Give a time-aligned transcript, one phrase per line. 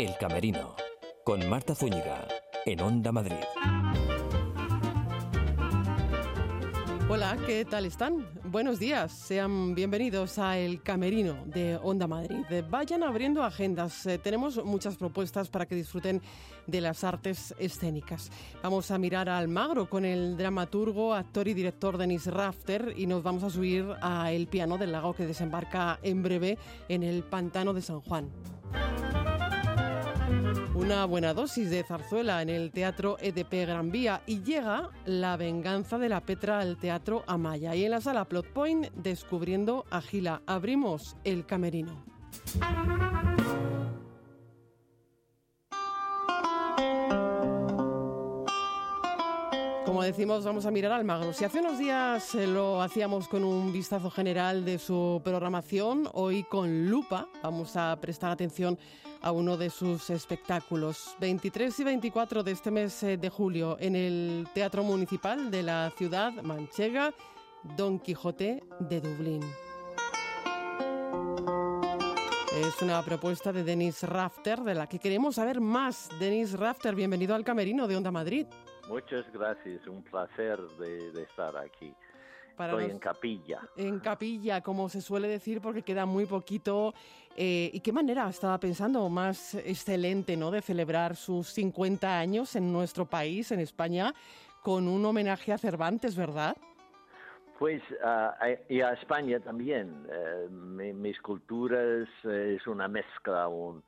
[0.00, 0.76] El Camerino,
[1.24, 2.26] con Marta Zúñiga,
[2.64, 3.36] en Onda Madrid.
[7.10, 8.26] Hola, ¿qué tal están?
[8.44, 12.46] Buenos días, sean bienvenidos a El Camerino de Onda Madrid.
[12.70, 16.22] Vayan abriendo agendas, eh, tenemos muchas propuestas para que disfruten
[16.66, 18.30] de las artes escénicas.
[18.62, 23.22] Vamos a mirar al magro con el dramaturgo, actor y director Denis Rafter y nos
[23.22, 26.56] vamos a subir a El Piano del Lago que desembarca en breve
[26.88, 28.30] en el Pantano de San Juan.
[30.80, 35.98] Una buena dosis de zarzuela en el Teatro EDP Gran Vía y llega La venganza
[35.98, 37.74] de la Petra al Teatro Amaya.
[37.74, 42.02] Y en la sala Plot Point, descubriendo a Gila, abrimos el camerino.
[50.00, 51.34] Como decimos, vamos a mirar al magro.
[51.34, 56.42] Si hace unos días eh, lo hacíamos con un vistazo general de su programación, hoy
[56.44, 58.78] con lupa vamos a prestar atención
[59.20, 61.14] a uno de sus espectáculos.
[61.20, 65.92] 23 y 24 de este mes eh, de julio en el Teatro Municipal de la
[65.98, 67.12] ciudad manchega,
[67.76, 69.42] Don Quijote de Dublín.
[72.56, 76.08] Es una propuesta de Denis Rafter de la que queremos saber más.
[76.18, 78.46] Denis Rafter, bienvenido al Camerino de Onda Madrid.
[78.90, 81.94] Muchas gracias, un placer de, estar aquí.
[82.58, 83.60] Estoy en capilla.
[83.76, 86.92] En capilla, como se suele decir, porque queda muy poquito.
[87.36, 90.50] Eh, ¿Y qué manera estaba pensando más excelente ¿no?
[90.50, 94.12] de celebrar sus 50 años en nuestro país, en España,
[94.60, 96.56] con un homenaje a Cervantes, verdad?
[97.60, 97.82] Pues
[98.68, 100.04] y a España también.
[100.10, 103.84] Eh, mis culturas eh, es una mezcla, un,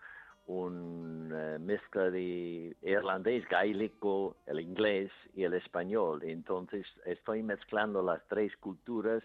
[0.52, 6.22] una mezcla de irlandés, gaélico, el inglés y el español.
[6.24, 9.22] Entonces estoy mezclando las tres culturas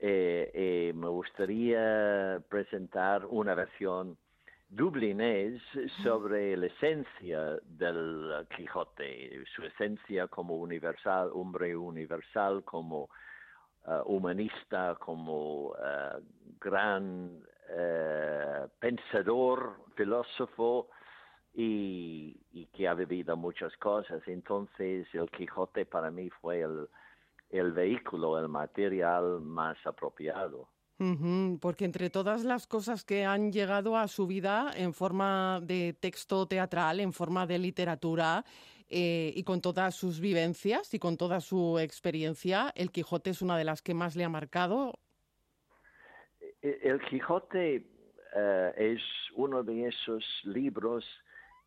[0.00, 4.16] eh, y me gustaría presentar una versión
[4.68, 5.62] dublinés
[6.02, 13.08] sobre la esencia del Quijote, su esencia como universal, hombre universal, como
[13.86, 16.20] uh, humanista, como uh,
[16.60, 20.88] gran uh, pensador, filósofo
[21.54, 24.22] y, y, que ha vivido muchas cosas.
[24.26, 26.88] Entonces el Quijote para mí fue el,
[27.50, 30.68] el vehículo, el material más apropiado
[31.60, 36.46] porque entre todas las cosas que han llegado a su vida en forma de texto
[36.46, 38.44] teatral, en forma de literatura
[38.88, 43.56] eh, y con todas sus vivencias y con toda su experiencia, El Quijote es una
[43.56, 44.98] de las que más le ha marcado.
[46.62, 47.86] E-, el Quijote
[48.34, 49.00] eh, es
[49.34, 51.04] uno de esos libros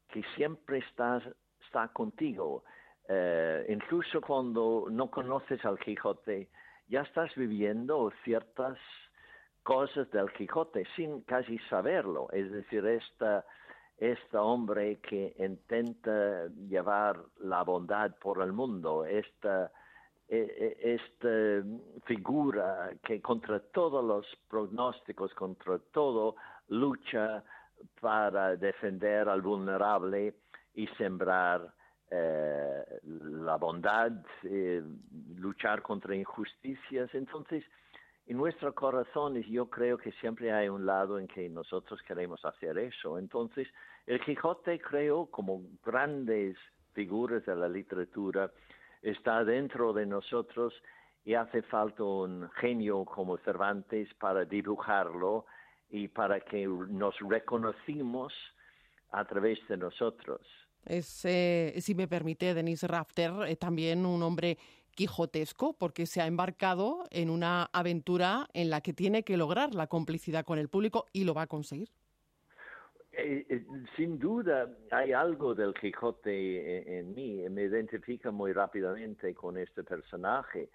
[0.09, 1.21] que siempre está,
[1.65, 2.63] está contigo.
[3.07, 6.49] Eh, incluso cuando no conoces al Quijote,
[6.87, 8.77] ya estás viviendo ciertas
[9.63, 12.29] cosas del Quijote sin casi saberlo.
[12.31, 13.45] Es decir, esta,
[13.97, 19.71] este hombre que intenta llevar la bondad por el mundo, esta,
[20.31, 21.63] esta
[22.05, 26.35] figura que contra todos los pronósticos, contra todo,
[26.69, 27.43] lucha
[27.99, 30.33] para defender al vulnerable
[30.73, 31.73] y sembrar
[32.09, 34.11] eh, la bondad,
[34.43, 34.81] eh,
[35.35, 37.13] luchar contra injusticias.
[37.13, 37.65] Entonces,
[38.27, 42.77] en nuestros corazones yo creo que siempre hay un lado en que nosotros queremos hacer
[42.77, 43.17] eso.
[43.17, 43.67] Entonces,
[44.05, 46.57] el Quijote creo como grandes
[46.93, 48.49] figuras de la literatura
[49.01, 50.73] está dentro de nosotros
[51.23, 55.45] y hace falta un genio como Cervantes para dibujarlo
[55.89, 58.33] y para que nos reconocimos
[59.11, 60.41] a través de nosotros.
[60.85, 64.57] Es, eh, si me permite, Denis Rafter, eh, también un hombre
[64.95, 69.87] quijotesco porque se ha embarcado en una aventura en la que tiene que lograr la
[69.87, 71.89] complicidad con el público y lo va a conseguir.
[73.23, 73.65] Eh, eh,
[73.95, 80.69] sin duda hay algo del Quijote en, mí, me identifica muy rápidamente con este personaje.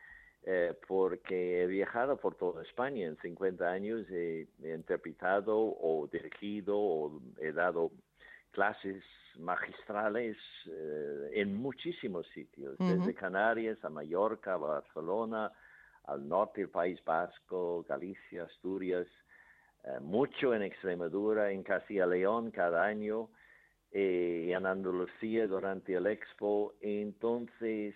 [0.49, 7.21] Eh, porque he viajado por toda España en 50 años, he interpretado o dirigido o
[7.41, 7.91] he dado
[8.53, 9.03] clases
[9.41, 10.37] magistrales
[11.33, 15.51] en muchísimos sitios, desde Canarias a Mallorca, a Barcelona,
[16.05, 19.09] al norte del País Vasco, Galicia, Asturias,
[20.01, 23.29] mucho en Extremadura, en Castilla León cada año,
[23.93, 26.75] eh, en Andalucía durante el Expo.
[26.81, 27.95] Entonces,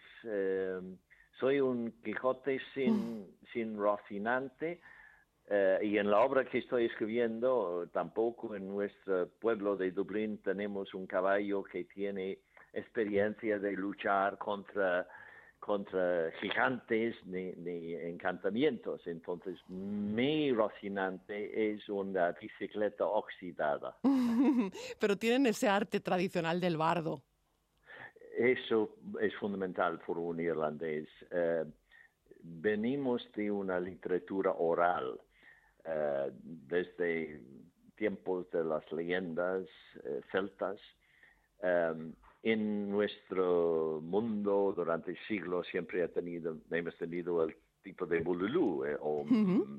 [1.39, 4.81] soy un Quijote sin, sin Rocinante,
[5.53, 10.95] eh, y en la obra que estoy escribiendo, tampoco en nuestro pueblo de Dublín tenemos
[10.95, 12.39] un caballo que tiene
[12.73, 15.09] experiencia de luchar contra
[15.61, 19.07] contra gigantes ni, ni, encantamientos.
[19.07, 23.97] Entonces, mi Rocinante es una bicicleta oxidada.
[25.01, 27.23] Pero tienen ese arte tradicional del bardo.
[28.37, 31.07] Eso es fundamental por un irlandés.
[31.31, 31.65] Eh,
[32.43, 35.21] venimos de una literatura oral
[35.85, 37.41] eh, desde
[37.97, 39.67] tiempos de las leyendas
[40.05, 40.81] eh, celtas.
[42.43, 49.27] En nuestro mundo durante siglos siempre ha tenido, hemos tenido el tipo de bululú o,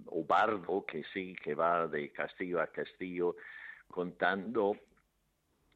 [0.08, 3.36] o, bardo que sí, que va de castillo a castillo
[3.88, 4.78] contando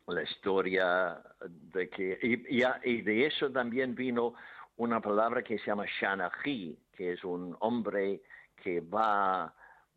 [0.07, 4.35] la historia de que, y, y, de eso también vino
[4.77, 8.21] una palabra que se llama Shanahi, que es un hombre
[8.55, 9.53] que va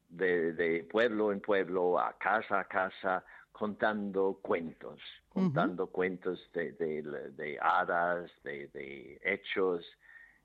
[0.08, 3.25] de, pueblo en pueblo, a casa a casa,
[3.58, 9.84] contando cuentos, contando cuentos de, de, hadas, de, hechos.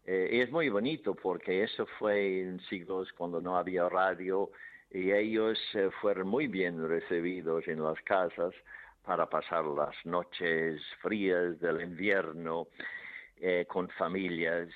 [0.04, 4.50] Eh, y es muy bonito porque eso fue en siglos cuando no había radio
[4.90, 8.54] y ellos eh, fueron muy bien recibidos en las casas
[9.06, 12.68] para pasar las noches frías del invierno
[13.38, 14.70] eh, con familias.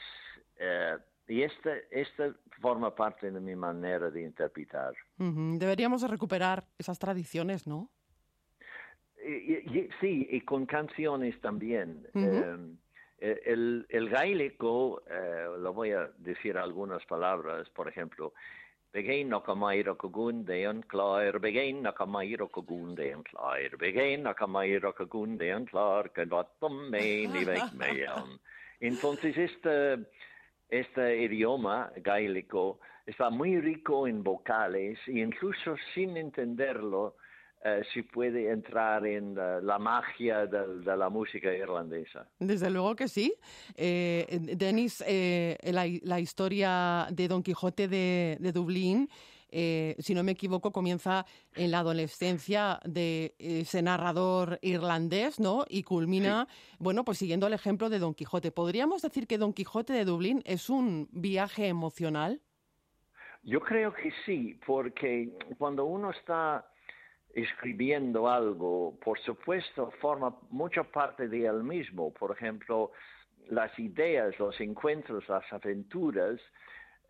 [1.28, 4.94] Y esta, esta forma parte de mi manera de interpretar.
[5.18, 7.90] Deberíamos recuperar esas tradiciones, ¿no?
[10.00, 12.08] Sí, y con canciones también.
[12.14, 12.78] Em,
[13.20, 18.34] el, el gaélico, eh, lo voy a decir algunas palabras, por ejemplo,
[19.56, 23.78] maiir a gún dé an chláir, begéin nach am maiir a gún dé an chláir,
[23.78, 28.06] begéin nach am maiir a gún dé an chláir, go batom mé ni ve mé
[28.08, 28.40] an.
[28.80, 30.06] Entonces este,
[30.70, 37.16] este idioma gaélico está muy rico en vocales e incluso sin entenderlo
[37.68, 42.28] eh, se puede entrar en la, magia de, la música irlandesa.
[42.40, 43.34] Desde luego que sí.
[43.76, 44.26] Eh,
[44.56, 49.10] Denis, eh, la, historia de Don Quijote de, Dublín,
[49.50, 51.26] si no me equivoco, comienza
[51.56, 55.66] en la adolescencia de ese narrador irlandés, ¿no?
[55.68, 56.48] Y culmina,
[56.80, 58.52] bueno, pues siguiendo el ejemplo de Don Quijote.
[58.52, 62.42] ¿Podríamos decir que Don Quijote de Dublín es un viaje emocional?
[63.44, 66.66] Yo creo que sí, porque cuando uno está
[67.38, 72.12] escribiendo algo, por supuesto, forma mucha parte de él mismo.
[72.12, 72.92] Por ejemplo,
[73.50, 76.40] las ideas, los encuentros, las aventuras,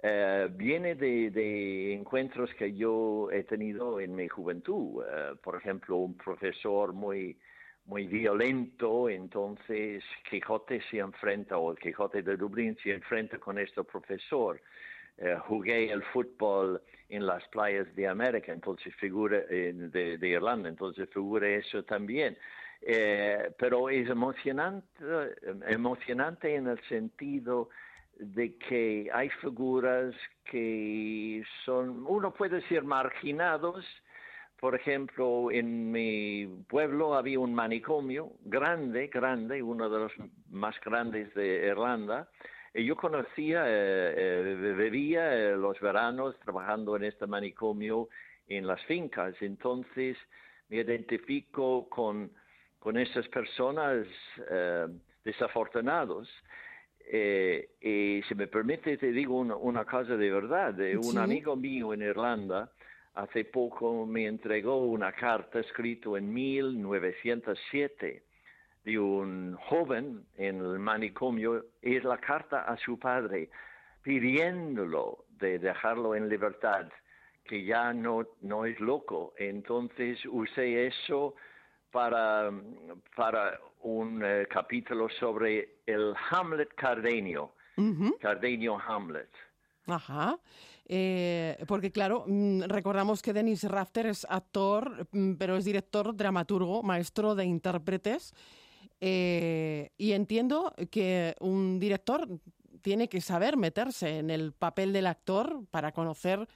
[0.04, 5.02] eh, viene de, encuentros que yo he tenido en mi juventud.
[5.10, 7.38] Eh, por ejemplo, un profesor muy,
[7.86, 13.82] muy violento, entonces Quijote se enfrenta, o el Quijote de Dublín se enfrenta con este
[13.86, 14.60] profesor.
[15.20, 21.48] Eh, jugué el fútbol en las playas de América, entonces figura de, Irlanda, entonces figura
[21.50, 22.38] eso también.
[22.82, 25.04] Eh, pero es emocionante,
[25.68, 27.70] emocionante en el sentido
[28.20, 30.14] de que hay figuras
[30.46, 33.86] que son, uno puede decir, marginados.
[34.60, 40.12] Por ejemplo, en mi pueblo había un manicomio grande, grande, uno de los
[40.50, 42.28] más grandes de Irlanda,
[42.86, 48.10] yo conocía, eh, eh, bebía eh, los veranos trabajando en este manicomio
[48.48, 50.18] en las fincas, entonces
[50.70, 52.32] me identifico con,
[52.80, 54.06] con esas personas
[55.24, 56.30] desafortunados.
[57.12, 60.76] y si me permite, te digo una, una cosa de verdad.
[60.98, 62.72] Un amigo mío en Irlanda
[63.16, 68.27] hace poco me entregó una carta escrita en 1907
[68.88, 73.50] de un joven en el manicomio es la carta a su padre
[74.02, 76.88] pidiéndolo de dejarlo en libertad,
[77.44, 79.34] que ya no, no es loco.
[79.38, 81.36] Entonces usé eso
[81.92, 82.50] para,
[83.14, 87.56] para un eh, capítulo sobre el Hamlet Cardenio,
[88.22, 89.30] Cardenio Hamlet.
[89.88, 90.40] Ajá.
[90.86, 96.84] Eh, porque claro, mm, recordamos que Denis Rafter es actor, mm, pero es director, dramaturgo,
[96.84, 98.34] maestro de intérpretes
[99.00, 102.28] eh, y entiendo que un director
[102.82, 106.48] tiene que saber meterse en el papel del actor para conocer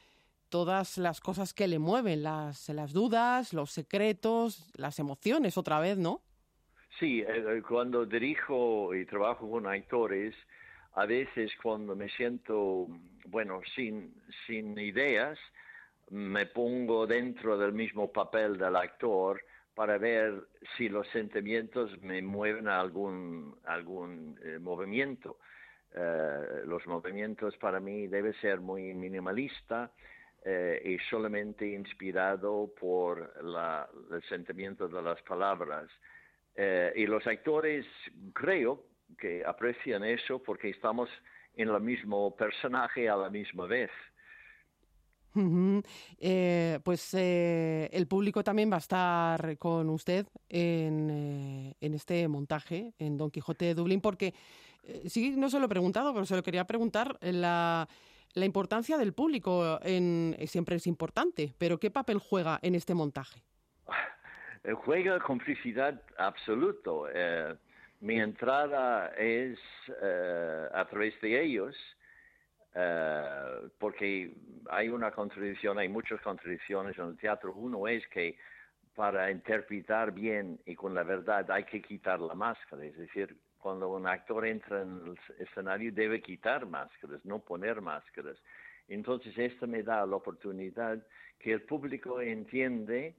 [0.50, 5.98] todas las cosas que le mueven, las, las dudas, los secretos, las emociones otra vez,
[5.98, 6.22] ¿no?
[7.00, 10.36] Sí, eh, eh, cuando dirijo y trabajo con actores,
[10.94, 12.88] a veces cuando me siento,
[13.28, 14.14] bueno, sin,
[14.46, 15.40] sin ideas,
[16.10, 19.42] me pongo dentro del mismo papel del actor
[19.76, 25.38] para ver si los sentimientos me mueven a algún, algún eh, movimiento.
[25.94, 29.92] Eh, los movimientos para mí debe ser muy minimalista
[30.44, 33.34] eh, y solamente inspirado por
[34.12, 35.90] el sentimiento de las palabras.
[36.96, 37.86] y los actores,
[38.34, 38.84] creo,
[39.18, 41.10] que aprecian eso porque estamos
[41.56, 43.92] en el mismo personaje a la misma vez.
[46.20, 52.94] Eh, pues eh, el público también va a estar con usted en, eh, este montaje,
[53.00, 54.34] en Don Quijote de Dublín, porque
[55.06, 57.88] sí, no se lo he preguntado, pero se lo quería preguntar, la,
[58.34, 63.42] la importancia del público en, siempre es importante, pero ¿qué papel juega en este montaje?
[64.84, 67.08] Juega complicidad absoluto.
[68.00, 69.60] mi entrada es
[70.74, 71.76] a través de ellos
[72.74, 74.34] eh, porque
[74.70, 77.54] hay una contradicción, hay muchas contradicciones en el teatro.
[77.54, 78.38] Uno es que
[78.96, 83.90] para interpretar bien y con la verdad hay que quitar la máscara, es decir, cuando
[83.90, 88.38] un actor entra en el escenario debe quitar máscaras, no poner máscaras.
[88.88, 91.00] Entonces esto me da la oportunidad
[91.40, 93.16] que el público entiende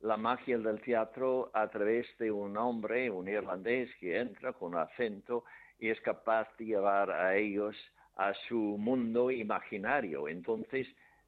[0.00, 5.44] la magia del teatro a través de un hombre, un irlandés que entra con acento
[5.78, 7.74] y es capaz de llevar a ellos
[8.18, 10.28] a su mundo imaginario.
[10.28, 10.86] Entonces,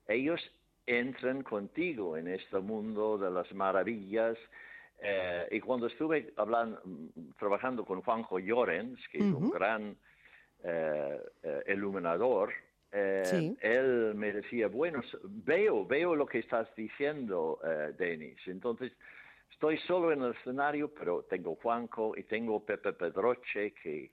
[0.09, 0.41] ellos
[0.87, 4.37] entran contigo en este mundo de las maravillas.
[5.01, 6.83] Eh, y cuando estuve hablando,
[7.39, 9.97] trabajando con Juanjo Llorens, que es un gran
[10.65, 12.53] eh, eh, iluminador,
[12.93, 17.61] él me decía, bueno, veo, veo lo que estás diciendo,
[17.97, 18.41] Denis.
[18.47, 18.91] Entonces,
[19.53, 24.11] estoy solo en el escenario, pero tengo Juanjo y tengo Pepe Pedroche, que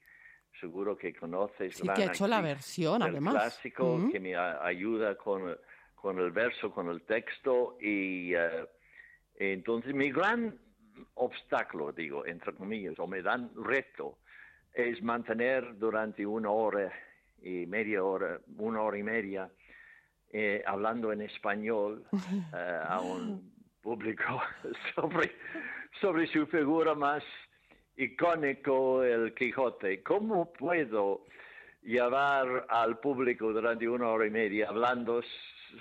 [0.60, 1.76] seguro que conoces.
[1.76, 3.34] Sí, que ha hecho la versión, además.
[3.34, 5.56] clásico, que me ayuda con,
[5.96, 7.78] con, el verso, con el texto.
[7.82, 8.66] Y eh,
[9.36, 10.58] entonces mi gran
[11.16, 14.20] obstáculo, digo, entre comillas, o me dan reto,
[14.74, 16.92] es mantener durante una hora
[17.42, 19.50] y media hora, una hora y media,
[20.30, 22.04] eh, hablando en español
[22.54, 24.42] eh, a un público
[24.96, 25.32] sobre,
[26.02, 27.24] sobre su figura más
[27.98, 30.02] icónico el Quijote.
[30.04, 31.26] ¿Cómo puedo
[31.82, 35.22] llevar al público durante una hora y media hablando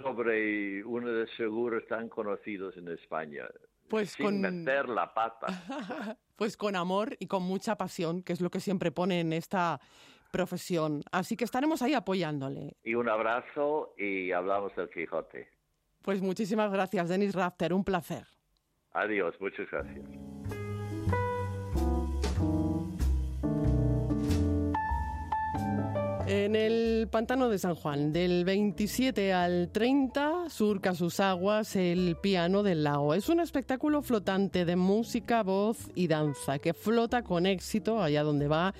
[0.03, 3.45] sobre uno de los seguros tan conocidos en España?
[3.89, 5.47] Pues sin meter la pata.
[6.37, 9.81] pues con amor y con mucha pasión, que es lo que siempre pone en esta
[10.33, 11.03] profesión.
[11.13, 12.77] Así que estaremos ahí apoyándole.
[12.83, 15.49] Y un abrazo y hablamos del Quijote.
[16.03, 17.73] Pues muchísimas gracias, Denis Rafter.
[17.73, 18.27] Un placer.
[18.93, 20.56] Adiós, muchas gracias.
[26.37, 32.63] En el pantano de San Juan, del 27 al 30, surca sus aguas el piano
[32.63, 33.15] del lago.
[33.15, 38.49] Es un espectáculo flotante de música, voz y danza que flota con éxito allá donde
[38.49, 38.75] va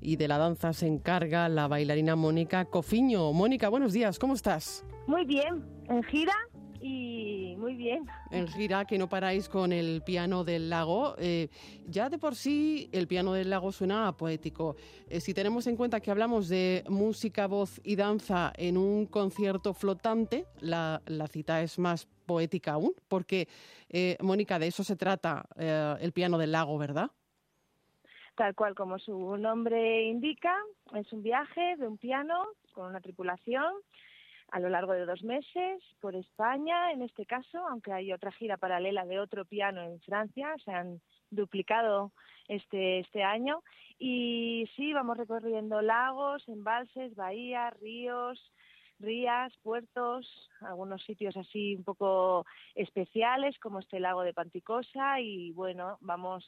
[0.00, 3.32] y de la danza se encarga la bailarina Mónica Cofiño.
[3.32, 4.84] Mónica, buenos días, ¿cómo estás?
[5.06, 6.34] Muy bien, en gira
[6.80, 8.06] y muy bien.
[8.30, 11.14] En gira, que no paráis con el piano del lago.
[11.18, 11.48] Eh,
[11.86, 14.76] ya de por sí el piano del lago suena poético.
[15.08, 19.74] Eh, si tenemos en cuenta que hablamos de música, voz y danza en un concierto
[19.74, 23.48] flotante, la, cita es más poética aún, porque,
[23.88, 27.10] eh, Mónica, de eso se trata el piano del lago, ¿verdad?
[28.36, 30.54] Tal cual como su nombre indica,
[30.94, 32.34] es un viaje de un piano
[32.72, 33.72] con una tripulación
[34.50, 38.56] a lo largo de dos meses por España, en este caso, aunque hay otra gira
[38.56, 41.00] paralela de otro piano en Francia, se han
[41.30, 42.12] duplicado
[42.48, 43.62] este, este año.
[43.98, 48.40] Y sí, vamos recorriendo lagos, embalses, bahías, ríos,
[48.98, 50.26] rías, puertos,
[50.60, 56.44] algunos sitios así un poco especiales como este lago de Panticosa y bueno, vamos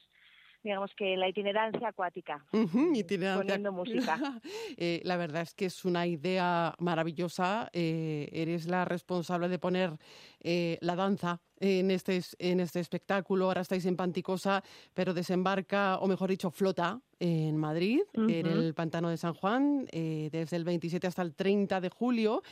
[0.62, 4.18] digamos que la itinerancia acuática, poniendo música.
[4.76, 7.68] Eh, la verdad es que es una idea maravillosa.
[7.72, 9.90] Eh, eres la responsable de poner
[10.40, 13.46] eh, la danza en este, en este espectáculo.
[13.46, 14.62] Ahora estáis en Panticosa,
[14.94, 20.56] pero desembarca, o mejor dicho, flota en Madrid, en el Pantano de San Juan, desde
[20.56, 22.42] el 27 hasta el 30 de julio.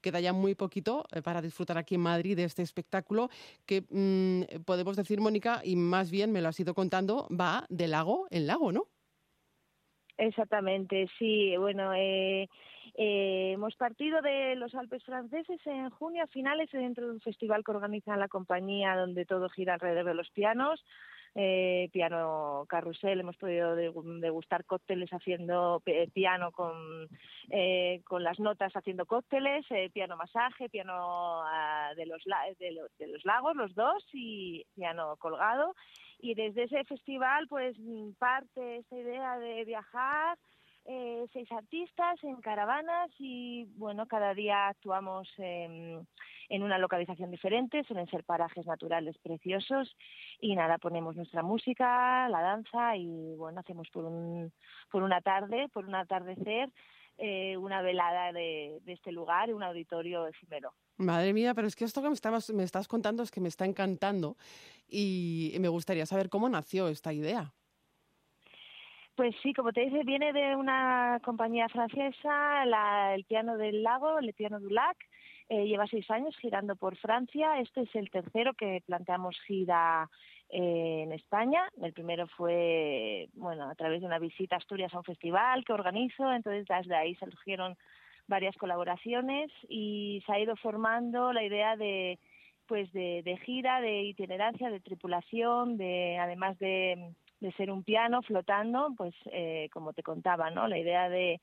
[0.00, 3.28] Queda ya muy poquito eh, para disfrutar aquí en Madrid de este espectáculo
[3.66, 7.88] que mm, podemos decir, Mónica, y más bien me lo has ido contando, va de
[7.88, 8.86] lago en lago, ¿no?
[10.18, 11.56] Exactamente, sí.
[11.56, 12.48] Bueno, eh,
[12.96, 17.62] eh, hemos partido de los Alpes franceses en junio a finales dentro de un festival
[17.64, 20.84] que organiza la compañía donde todo gira alrededor de los pianos
[21.38, 25.82] eh, piano carrusel, hemos podido degustar cócteles haciendo
[26.14, 27.10] piano con,
[27.50, 32.24] eh, con las notas haciendo cócteles, eh, piano masaje, piano ah, de, los,
[32.58, 35.74] de, de los lagos, los dos, y piano colgado.
[36.20, 37.76] Y desde ese festival, pues
[38.18, 40.38] parte esta idea de viajar
[40.88, 46.06] eh, seis artistas en caravanas y bueno, cada día actuamos en,
[46.50, 49.96] una localización diferente, suelen ser parajes naturales preciosos
[50.40, 54.52] y nada, ponemos nuestra música, la danza y bueno, hacemos por, un,
[54.90, 56.70] por una tarde, por un atardecer,
[57.18, 60.72] eh, una velada de, de este lugar, un auditorio efímero.
[60.98, 63.48] Madre mía, pero es que esto que me, estabas, me estás contando es que me
[63.48, 64.36] está encantando
[64.88, 67.52] y me gustaría saber cómo nació esta idea.
[69.16, 74.18] Pues sí, como te dice, viene de una compañía francesa, la, el piano del lago,
[74.18, 74.96] el piano du lac.
[75.48, 77.58] Eh, lleva seis años girando por Francia.
[77.60, 80.10] Este es el tercero que planteamos gira
[80.50, 81.62] eh, en España.
[81.80, 85.72] El primero fue, bueno, a través de una visita a Asturias a un festival que
[85.72, 86.30] organizo.
[86.30, 87.74] Entonces, desde ahí surgieron
[88.26, 92.18] varias colaboraciones y se ha ido formando la idea de,
[92.66, 98.22] pues, de, de gira, de itinerancia, de tripulación, de, además de de ser un piano
[98.22, 100.68] flotando, pues eh, como te contaba, ¿no?
[100.68, 101.40] La idea de,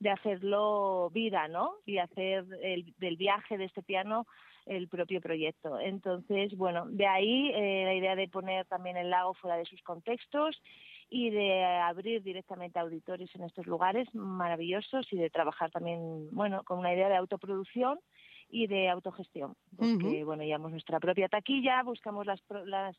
[0.00, 1.74] de hacerlo vida, ¿no?
[1.84, 4.26] Y hacer el, del viaje de este piano
[4.66, 5.78] el propio proyecto.
[5.78, 9.80] Entonces, bueno, de ahí eh, la idea de poner también el lago fuera de sus
[9.82, 10.60] contextos
[11.08, 16.80] y de abrir directamente auditores en estos lugares maravillosos y de trabajar también, bueno, con
[16.80, 18.00] una idea de autoproducción
[18.48, 19.56] y de autogestión.
[19.76, 22.96] Porque, bueno, llevamos nuestra propia taquilla, buscamos las, las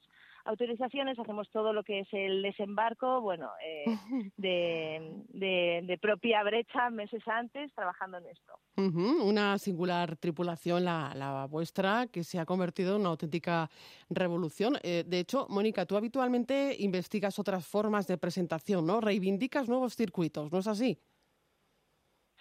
[0.48, 3.86] autorizaciones, hacemos todo lo que es el desembarco, bueno, eh,
[4.38, 8.54] de, de, de, propia brecha meses antes trabajando en esto.
[8.78, 9.24] Uh -huh.
[9.24, 13.70] Una singular tripulación, la, la, vuestra, que se ha convertido en una auténtica
[14.10, 14.78] revolución.
[14.84, 19.02] Eh, de hecho, Mónica, tú habitualmente investigas otras formas de presentación, ¿no?
[19.02, 21.00] Reivindicas nuevos circuitos, ¿no es así?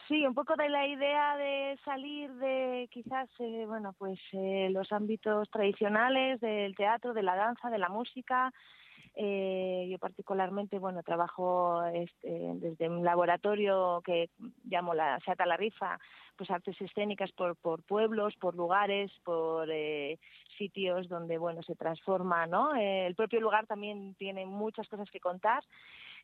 [0.08, 4.92] Sí, un poco de la idea de salir de quizás, eh, bueno, pues eh, los
[4.92, 8.52] ámbitos tradicionales del teatro, de la danza, de la música.
[9.18, 14.28] Eh, yo particularmente, bueno, trabajo este, desde un laboratorio que
[14.64, 15.98] llamo la Seata la Rifa,
[16.36, 20.18] pues artes escénicas por, por pueblos, por lugares, por eh,
[20.58, 22.76] sitios donde, bueno, se transforma, ¿no?
[22.76, 25.64] Eh, el propio lugar también tiene muchas cosas que contar.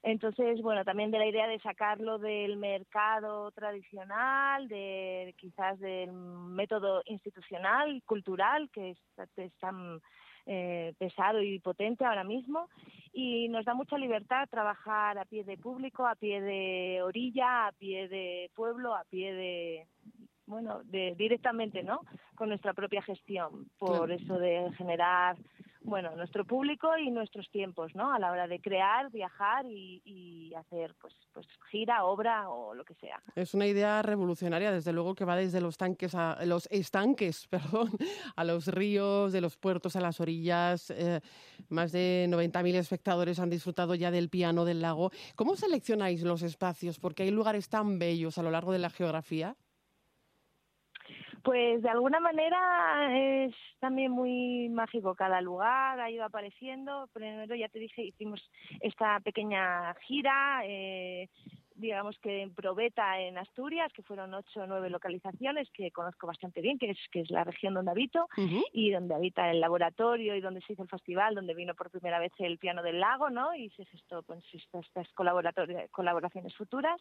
[0.02, 7.02] Entonces, bueno, también de la idea de sacarlo del mercado tradicional, de quizás del método
[7.06, 8.98] institucional, cultural, que es,
[9.36, 10.00] es tan
[10.46, 12.68] eh, pesado y potente ahora mismo,
[13.12, 17.72] y nos da mucha libertad trabajar a pie de público, a pie de orilla, a
[17.72, 19.86] pie de pueblo, a pie de,
[20.46, 22.00] bueno, de, directamente, ¿no?
[22.34, 24.14] Con nuestra propia gestión, por claro.
[24.14, 25.36] eso de generar
[25.84, 28.12] bueno, nuestro público y nuestros tiempos, ¿no?
[28.12, 32.94] A la hora de crear, viajar y, hacer, pues, pues, gira, obra o lo que
[32.94, 33.22] sea.
[33.34, 37.90] Es una idea revolucionaria, desde luego, que va desde los tanques a los estanques, perdón,
[38.36, 40.90] a los ríos, de los puertos a las orillas.
[40.90, 41.20] Eh,
[41.68, 45.10] más de 90.000 espectadores han disfrutado ya del piano del lago.
[45.36, 46.98] ¿Cómo seleccionáis los espacios?
[46.98, 49.56] Porque hay lugares tan bellos a lo largo de la geografía.
[51.42, 57.08] Pues de alguna manera es también muy mágico cada lugar, ha ido apareciendo.
[57.12, 58.40] Primero, ya te dije, hicimos
[58.80, 61.28] esta pequeña gira, eh,
[61.74, 66.60] digamos que en Probeta, en Asturias, que fueron ocho o nueve localizaciones que conozco bastante
[66.60, 68.64] bien, que es, que es la región donde habito uh -huh.
[68.72, 72.20] y donde habita el laboratorio y donde se hizo el festival, donde vino por primera
[72.20, 73.54] vez el piano del lago, ¿no?
[73.54, 77.00] Y se gestó pues, estas, estas colaboraciones futuras.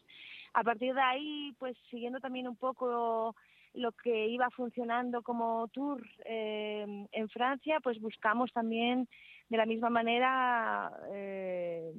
[0.54, 3.36] A partir de ahí, pues siguiendo también un poco
[3.74, 9.08] lo que iba funcionando como tour eh, en Francia, pues buscamos también
[9.48, 11.92] de la misma manera eh,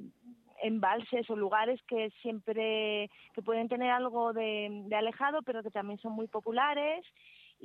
[0.62, 5.98] embalses o lugares que siempre que pueden tener algo de, de alejado, pero que también
[5.98, 7.04] son muy populares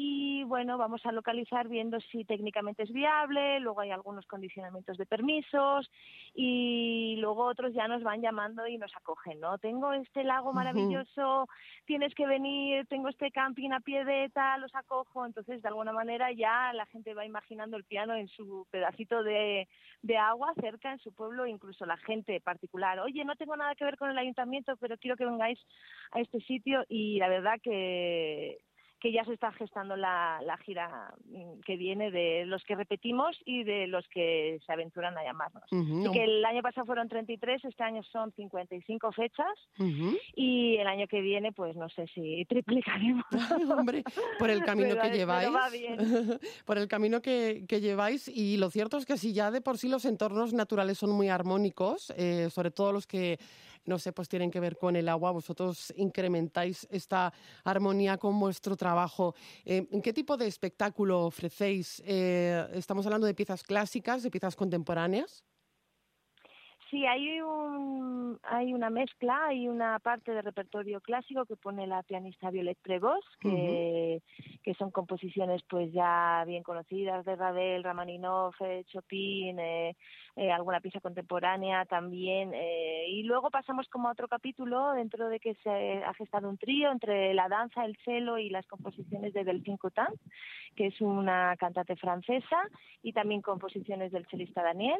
[0.02, 5.06] y bueno, vamos a localizar viendo si técnicamente es viable, luego hay algunos condicionamientos de
[5.06, 5.92] permisos
[6.34, 9.58] y luego otros ya nos van llamando y nos acogen, ¿no?
[9.58, 11.84] Tengo este lago maravilloso, uh -huh.
[11.84, 15.92] tienes que venir, tengo este camping a pie de tal, los acojo, entonces de alguna
[15.92, 19.68] manera ya la gente va imaginando el piano en su pedacito de,
[20.02, 23.84] de agua cerca en su pueblo, incluso la gente particular, oye, no tengo nada que
[23.84, 25.60] ver con el ayuntamiento, pero quiero que vengáis
[26.12, 28.60] a este sitio y la verdad que
[29.00, 33.38] que ya se está gestando la, la, gira mm, que viene de los que repetimos
[33.46, 35.64] y de los que se aventuran a llamarnos.
[35.72, 36.10] Uh -huh.
[36.10, 39.48] Y que el año pasado fueron 33, este año son 55 fechas
[39.80, 40.20] uh -huh.
[40.36, 43.26] y el año que viene, pues no sé si triplicaremos.
[43.78, 44.04] Hombre,
[44.38, 45.50] por el camino pero, que lleváis.
[46.66, 49.78] por el camino que, que, lleváis y lo cierto es que si ya de por
[49.78, 53.40] sí los entornos naturales son muy armónicos, eh, sobre todo los que
[53.90, 55.32] no sé, pues tienen que ver con el agua.
[55.32, 59.36] Vosotros incrementáis esta armonía con vuestro trabajo.
[59.66, 62.02] Eh, ¿Qué tipo de espectáculo ofrecéis?
[62.06, 65.44] Eh, ¿Estamos hablando de piezas clásicas, de piezas contemporáneas?
[66.90, 72.02] Sí, hay un hay una mezcla, hay una parte de repertorio clásico que pone la
[72.02, 74.24] pianista Violet Prevost, que,
[74.64, 79.96] que son composiciones pues ya bien conocidas de Ravel, Ramaninov, eh, Chopin, eh,
[80.36, 82.54] eh, alguna pieza contemporánea también.
[82.54, 86.92] y luego pasamos como a otro capítulo dentro de que se ha gestado un trío
[86.92, 90.06] entre la danza, el cello y las composiciones de Delphine Cotin,
[90.76, 92.58] que es una cantante francesa,
[93.04, 95.00] y también composiciones del chelista Daniel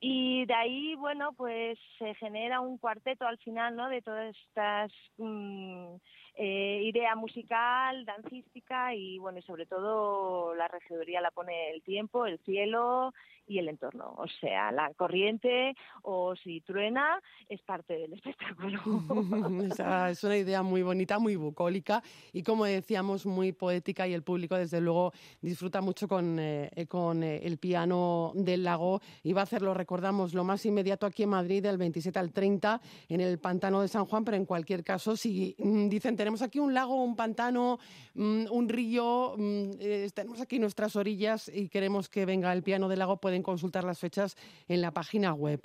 [0.00, 3.88] y de ahí, bueno, pues se genera un cuarteto al final, ¿no?
[3.88, 5.96] De todas estas mm,
[6.38, 12.26] eh, idea musical, dancística y, bueno, y sobre todo la regiduría la pone el tiempo,
[12.26, 13.14] el cielo
[13.46, 14.14] y el entorno.
[14.18, 18.80] O sea, la corriente o si truena es parte del espectáculo.
[20.10, 24.56] es una idea muy bonita, muy bucólica y, como decíamos, muy poética y el público,
[24.56, 29.44] desde luego, disfruta mucho con, eh, con eh, el piano del lago y va a
[29.44, 33.80] hacerlo, recordamos, lo más inmediato aquí en Madrid del 27 al 30 en el Pantano
[33.80, 37.14] de San Juan, pero en cualquier caso, si mm, dicen tenemos aquí un lago, un
[37.14, 37.78] pantano,
[38.14, 42.88] mm, un río, mm, eh, tenemos aquí nuestras orillas y queremos que venga el piano
[42.88, 44.34] del lago, pueden consultar las fechas
[44.66, 45.60] en la página web.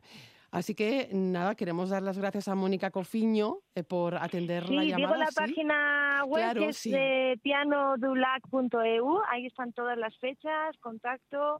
[0.51, 4.97] Así que nada, queremos dar las gracias a Mónica Cofiño eh, por atender la llamada.
[4.97, 11.59] Digo la página web que es de pianodulac.eu, ahí están todas las fechas, contacto,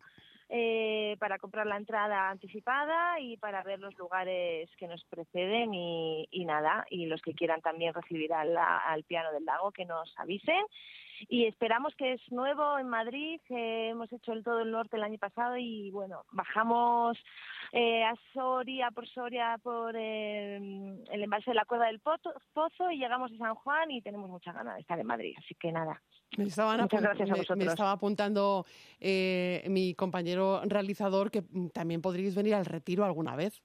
[0.54, 6.46] eh, para comprar la entrada anticipada y para ver los lugares que nos preceden y,
[6.46, 10.62] nada, y los que quieran también recibir al, al piano del lago que nos avisen
[11.28, 13.40] y esperamos que es nuevo en Madrid.
[13.50, 17.18] hemos hecho el todo el norte el año pasado y bueno, bajamos
[17.72, 23.32] eh, a Soria por Soria por el embalse de la Cueva del Pozo y llegamos
[23.32, 25.36] a San Juan y tenemos mucha ganas de estar en Madrid.
[25.38, 26.02] Así que nada,
[26.38, 28.66] me, estaba apuntando
[29.00, 33.62] eh, mi compañero realizador que mm, también podríais venir al retiro alguna vez.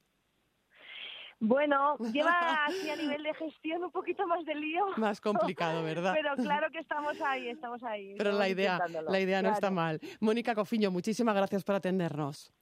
[1.38, 2.32] Bueno, lleva
[2.66, 4.86] así a nivel de gestión un poquito más de lío.
[4.96, 6.14] Más complicado, ¿verdad?
[6.20, 8.14] Pero claro que estamos ahí, estamos ahí.
[8.16, 10.00] Pero la idea, la idea no está mal.
[10.20, 12.52] Mónica Cofiño, muchísimas gracias por atendernos.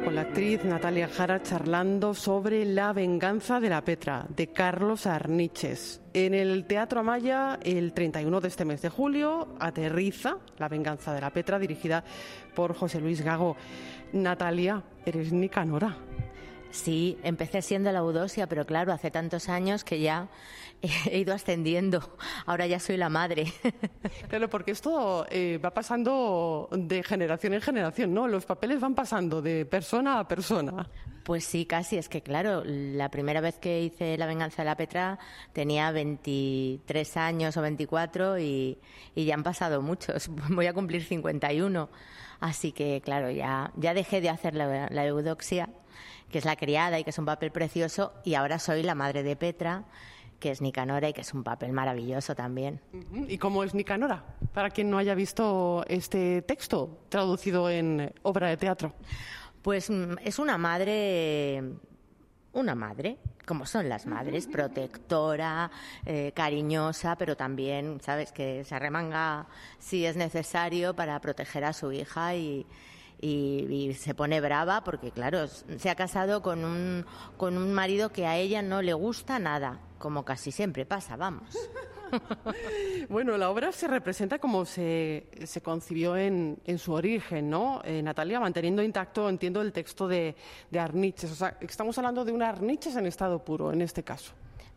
[0.06, 6.00] Con la actriz Natalia Jara charlando sobre La venganza de la Petra, de Carlos Arniches.
[6.12, 11.20] En el Teatro Amaya, el 31 de este mes de julio, aterriza La venganza de
[11.20, 12.04] la Petra, dirigida
[12.54, 13.56] por José Luis Gago.
[14.12, 15.96] Natalia, eres Nicanora.
[16.70, 20.28] Sí, empecé siendo la Eudosia, pero claro, hace tantos años que ya
[21.10, 22.16] he ido ascendiendo.
[22.44, 23.52] Ahora ya soy la madre.
[24.28, 28.26] Claro, porque esto eh, va pasando de generación en generación, ¿no?
[28.26, 30.88] Los papeles van pasando de persona a persona.
[31.24, 31.96] Pues sí, casi.
[31.96, 35.18] Es que, claro, la primera vez que hice La venganza de la Petra
[35.52, 38.78] tenía 23 años o 24 y,
[39.14, 40.28] y ya han pasado muchos.
[40.50, 41.88] Voy a cumplir 51.
[42.40, 45.68] Así que, claro, ya, ya dejé de hacer la, la eudoxia
[46.30, 49.22] que es la criada y que es un papel precioso, y ahora soy la madre
[49.22, 49.84] de Petra,
[50.38, 52.80] que es Nicanora y que es un papel maravilloso también.
[53.28, 54.24] ¿Y cómo es Nicanora?
[54.52, 58.92] Para quien no haya visto este texto traducido en obra de teatro.
[59.62, 61.62] Pues mm, es una madre,
[62.52, 65.70] una madre, como son las madres, protectora,
[66.04, 69.46] eh, cariñosa, pero también, ¿sabes?, que se arremanga
[69.78, 72.66] si es necesario para proteger a su hija y,
[73.20, 77.04] y, se pone brava porque, claro, se ha casado con un,
[77.36, 81.56] con un marido que a ella no le gusta nada, como casi siempre pasa, vamos.
[83.08, 87.80] bueno, la obra se representa como se, se concibió en, en, su origen, ¿no?
[87.84, 90.36] Eh, Natalia, manteniendo intacto, entiendo, el texto de,
[90.70, 91.30] de Arniches.
[91.32, 94.32] O sea, estamos hablando de un Arniches en estado puro, en este caso.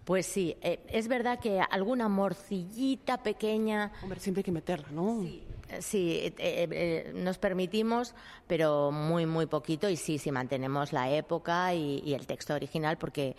[0.05, 3.91] Pues sí, eh, es verdad que alguna morcillita pequeña.
[4.01, 5.21] Hombre, siempre hay que meterla, ¿no?
[5.21, 5.43] Sí.
[5.79, 8.15] Sí, eh, nos permitimos,
[8.47, 12.97] pero muy, muy poquito, y sí, sí mantenemos la época y, y el texto original,
[12.97, 13.35] porque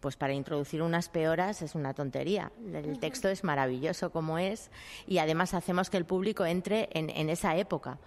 [0.00, 2.52] pues para introducir unas peoras es una tontería.
[2.72, 4.70] El texto es maravilloso como es
[5.06, 7.98] y además hacemos que el público entre en, esa época,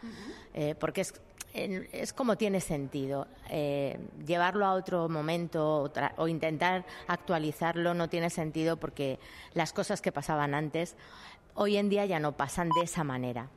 [0.54, 1.14] eh, porque es,
[1.54, 3.28] es, como tiene sentido.
[3.50, 9.20] Eh, llevarlo a otro momento o, intentar actualizarlo no tiene sentido porque
[9.54, 10.96] las cosas que pasaban antes
[11.56, 13.50] hoy en día ya no pasan de esa manera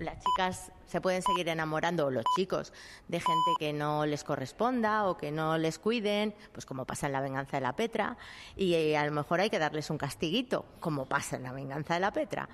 [0.00, 2.72] las chicas se pueden seguir enamorando, o los chicos,
[3.08, 7.12] de gente que no les corresponda o que no les cuiden, pues como pasa en
[7.12, 8.16] la venganza de la Petra,
[8.56, 11.94] y eh, a lo mejor hay que darles un castiguito, como pasa en la venganza
[11.94, 12.48] de la Petra.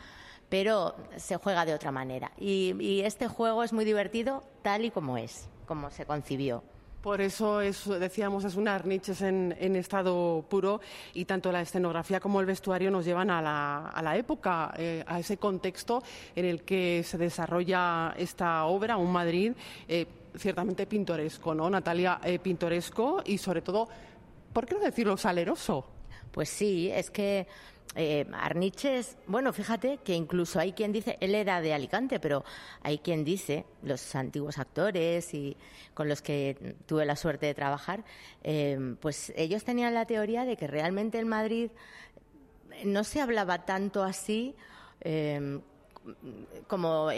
[0.49, 2.31] Pero se juega de otra manera.
[2.39, 6.63] y este juego es muy divertido tal y como es, como se concibió.
[7.07, 10.81] Por eso decíamos, es un arniches en, estado puro
[11.15, 15.37] y tanto la escenografía como el vestuario nos llevan a la, época, eh, a ese
[15.37, 16.03] contexto
[16.35, 19.53] en el que se desarrolla esta obra, un Madrid
[19.87, 20.05] eh,
[20.37, 21.71] ciertamente pintoresco, ¿no?
[21.71, 23.89] Natalia, eh, pintoresco y sobre todo,
[24.53, 25.87] ¿por qué no decirlo saleroso?
[26.33, 27.47] Pues sí, es que
[27.95, 32.45] eh, Arniches, bueno, fíjate que incluso hay quien dice, él era de Alicante, pero
[32.83, 35.57] hay quien dice, los antiguos actores y
[35.95, 38.05] con los que tuve la suerte de trabajar,
[38.43, 41.71] eh, pues ellos tenían la teoría de que realmente en Madrid
[42.85, 44.55] no se hablaba tanto así.
[45.01, 45.61] Eh,
[46.69, 47.09] como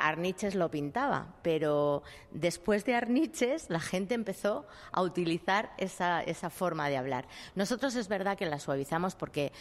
[0.00, 6.88] Arniches lo pintaba, pero después de Arniches la gente empezó a utilizar esa, esa forma
[6.88, 7.28] de hablar.
[7.56, 9.52] Nosotros es verdad que la suavizamos porque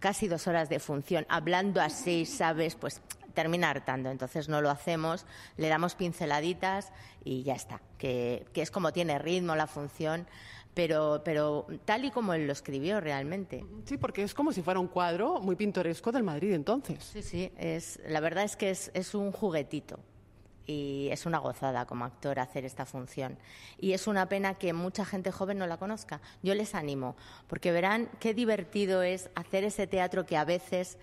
[0.00, 2.74] casi dos horas de función, hablando así, ¿sabes?
[2.74, 3.00] Pues
[3.36, 4.10] termina hartando.
[4.10, 7.80] Entonces no lo hacemos, le damos pinceladitas y ya está.
[7.98, 10.26] Que, es como tiene ritmo la función,
[10.74, 13.64] pero, pero tal y como él lo escribió realmente.
[13.84, 17.04] Sí, porque es como si fuera un cuadro muy pintoresco del Madrid entonces.
[17.04, 20.00] Sí, sí, es, la verdad es que es, es un juguetito
[20.66, 23.38] y es una gozada como actor hacer esta función.
[23.78, 26.20] Y es una pena que mucha gente joven no la conozca.
[26.42, 30.98] Yo les animo, porque verán qué divertido es hacer ese teatro que a veces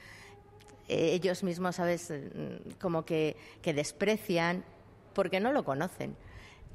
[0.88, 4.64] eh, ellos mismos, ¿sabes?, mm, como que, que desprecian
[5.14, 6.16] porque no lo conocen.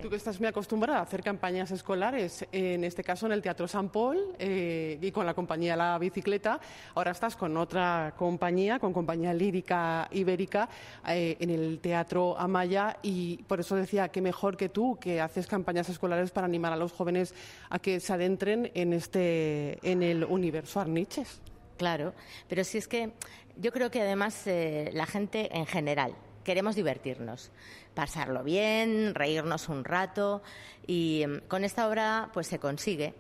[0.01, 3.67] Tú que estás muy acostumbrada a hacer campañas escolares, en este caso en el Teatro
[3.67, 6.61] San Paul eh, y con la compañía La Bicicleta,
[6.95, 10.69] ahora estás con otra compañía, con Compañía Lírica Ibérica,
[11.09, 15.49] eh, en el Teatro Amaya y por eso decía que mejor que tú, que haces
[15.49, 17.35] campañas escolares para animar a los jóvenes
[17.69, 21.41] a que se adentren en, este, en el universo Arniches.
[21.77, 22.15] Claro,
[22.49, 23.11] pero si es que
[23.57, 26.15] yo creo que además eh, la gente en general,
[26.49, 27.51] queremos divertirnos,
[27.93, 30.43] pasarlo bien, reírnos un rato
[30.87, 33.13] y em, con esta obra pues se consigue.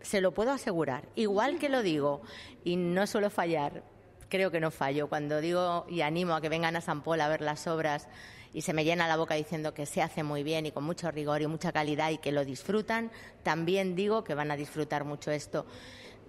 [0.00, 1.04] Se lo puedo asegurar.
[1.14, 2.22] Igual que lo digo
[2.64, 3.82] y no suelo fallar,
[4.30, 7.28] creo que no fallo cuando digo y animo a que vengan a San Paul a
[7.28, 8.08] ver las obras
[8.54, 11.10] y se me llena la boca diciendo que se hace muy bien y con mucho
[11.10, 13.10] rigor y mucha calidad y que lo disfrutan,
[13.42, 15.66] también digo que van a disfrutar mucho esto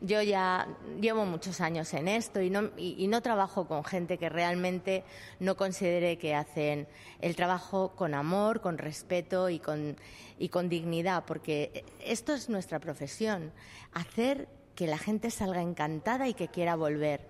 [0.02, 0.68] yo ya
[1.00, 5.04] llevo muchos años en esto y no, y, no, trabajo con gente que realmente
[5.40, 6.88] no considere que hacen
[7.22, 9.98] el trabajo con amor, con respeto y con,
[10.38, 13.52] y con dignidad, porque esto es nuestra profesión,
[13.94, 17.28] hacer que la gente salga encantada y que quiera volver.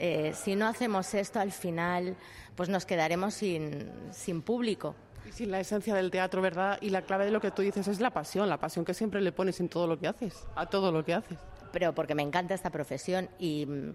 [0.00, 2.16] Eh, si no hacemos esto, al final
[2.56, 4.96] pues nos quedaremos sin, público.
[5.28, 6.78] Y sin la esencia del teatro, ¿verdad?
[6.80, 9.20] Y la clave de lo que tú dices es la pasión, la pasión que siempre
[9.20, 11.38] le pones en todo lo que haces, a todo lo que haces
[11.74, 13.94] pero porque me encanta esta profesión y mm,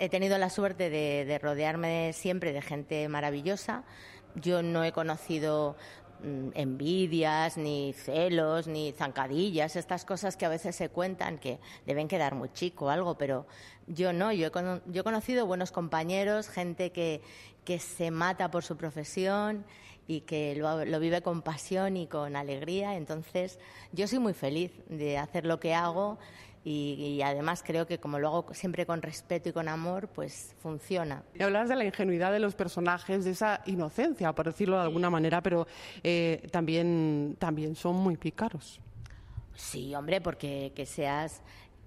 [0.00, 3.84] he tenido la suerte de, rodearme siempre de gente maravillosa.
[4.34, 5.76] Yo no he conocido
[6.24, 12.08] mm, envidias, ni celos, ni zancadillas, estas cosas que a veces se cuentan que deben
[12.08, 13.46] quedar muy chico o algo, pero
[13.86, 14.50] yo no, yo he,
[14.86, 17.22] yo he conocido buenos compañeros, gente que,
[17.64, 19.64] que se mata por su profesión
[20.08, 22.96] y que lo, lo, vive con pasión y con alegría.
[22.96, 23.60] Entonces,
[23.92, 26.18] yo soy muy feliz de hacer lo que hago
[26.62, 31.22] y, además creo que como lo hago siempre con respeto y con amor, pues funciona.
[31.34, 35.08] Y hablas de la ingenuidad de los personajes, de esa inocencia, por decirlo de alguna
[35.08, 35.66] manera, pero
[36.02, 38.78] eh, también, también son muy pícaros.
[39.54, 41.42] Sí, hombre, porque que seas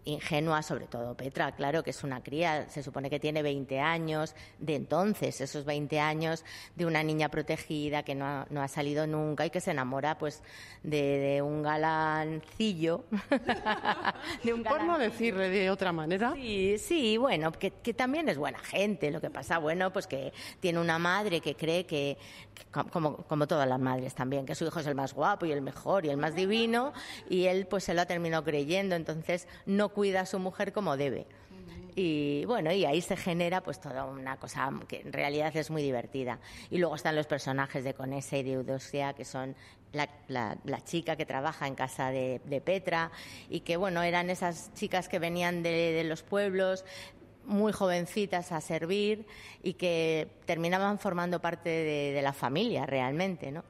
[0.06, 4.36] ingenua, sobre todo Petra, claro que es una cría, se supone que tiene 20 años,
[4.60, 6.44] de entonces, esos 20 años
[6.76, 10.18] de una niña protegida que no ha, no ha salido nunca y que se enamora
[10.18, 10.42] pues
[10.84, 13.06] de, un galancillo.
[14.44, 16.34] de un Por no decirle de otra manera.
[16.36, 20.80] Sí, sí, bueno, que, también es buena gente, lo que pasa, bueno, pues que tiene
[20.80, 22.18] una madre que cree que,
[22.92, 25.62] como, como todas las madres también, que su hijo es el más guapo y el
[25.62, 26.94] mejor y el más divino
[27.30, 30.97] y él pues se lo ha terminado creyendo, entonces no cuida a su mujer como
[30.97, 31.25] debe.
[31.95, 35.84] Y bueno, y ahí se genera pues toda una cosa que en realidad es muy
[35.84, 36.39] divertida.
[36.71, 39.56] Y luego están los personajes de Conesa y de Eudosia, que son
[39.91, 43.12] la, la, chica que trabaja en casa de, Petra
[43.49, 46.84] y que bueno, eran esas chicas que venían de, los pueblos
[47.45, 49.27] muy jovencitas a servir
[49.62, 53.63] y que terminaban formando parte de, la familia realmente, ¿no?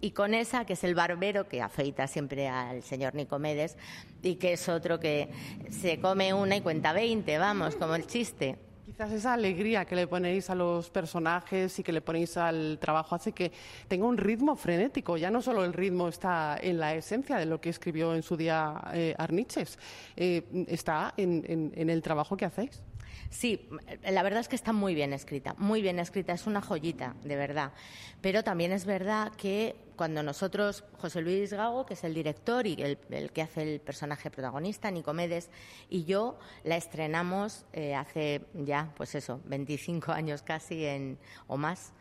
[0.00, 3.76] Y con esa, que es el barbero que afeita siempre al señor Nicomedes,
[4.22, 5.30] y que es otro que
[5.70, 8.58] se come una y cuenta veinte, vamos, como el chiste.
[8.84, 13.14] Quizás esa alegría que le ponéis a los personajes y que le ponéis al trabajo
[13.14, 13.52] hace que
[13.86, 15.16] tenga un ritmo frenético.
[15.16, 18.36] Ya no solo el ritmo está en la esencia de lo que escribió en su
[18.36, 19.78] día eh, Arniches,
[20.16, 22.82] eh, está en el trabajo que hacéis.
[23.30, 23.68] Sí,
[24.02, 27.36] la verdad es que está muy bien escrita, muy bien escrita, es una joyita, de
[27.36, 27.72] verdad.
[28.20, 32.72] Pero también es verdad que cuando nosotros, José Luis Gago, que es el director y
[32.80, 35.50] el, que hace el personaje protagonista, Nicomedes,
[35.90, 41.92] y yo la estrenamos eh, hace ya, pues eso, 25 años casi en, o más,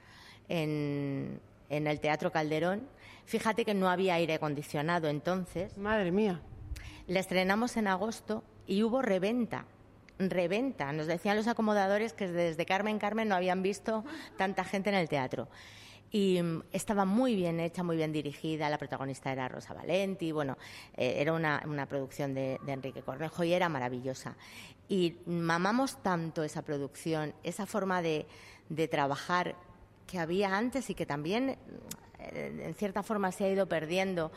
[0.48, 2.88] en, en el Teatro Calderón.
[3.26, 5.78] Fíjate que no había aire acondicionado entonces.
[5.78, 6.40] Madre mía.
[7.06, 9.66] La estrenamos en agosto y hubo reventa
[10.20, 10.92] reventa.
[10.92, 14.04] Nos decían los acomodadores que desde Carmen Carmen no habían visto
[14.38, 15.48] tanta gente en el teatro.
[16.12, 18.70] Y mm, estaba muy bien hecha, muy bien dirigida.
[18.70, 20.32] La protagonista era Rosa Valenti.
[20.32, 20.58] Bueno,
[20.96, 24.36] eh, era una, producción de, Enrique Cornejo y era maravillosa.
[24.88, 28.26] Y mamamos tanto esa producción, esa forma de,
[28.70, 29.56] de trabajar
[30.08, 31.58] que había antes y que también,
[32.20, 34.32] eh, en cierta forma, se ha ido perdiendo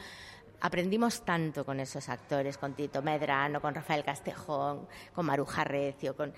[0.63, 6.33] aprendimos tanto con esos actores, con Tito Medrano, con Rafael Castejón, con Maruja Recio, con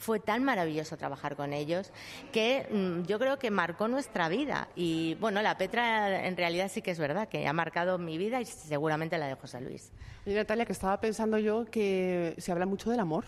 [0.00, 1.92] fue tan maravilloso trabajar con ellos
[2.32, 4.68] que mm, yo creo que marcó nuestra vida.
[4.74, 8.40] Y bueno, la Petra en realidad sí que es verdad, que ha marcado mi vida
[8.40, 9.92] y seguramente la de José Luis.
[10.24, 13.26] Y Natalia, que estaba pensando yo que se habla mucho del amor.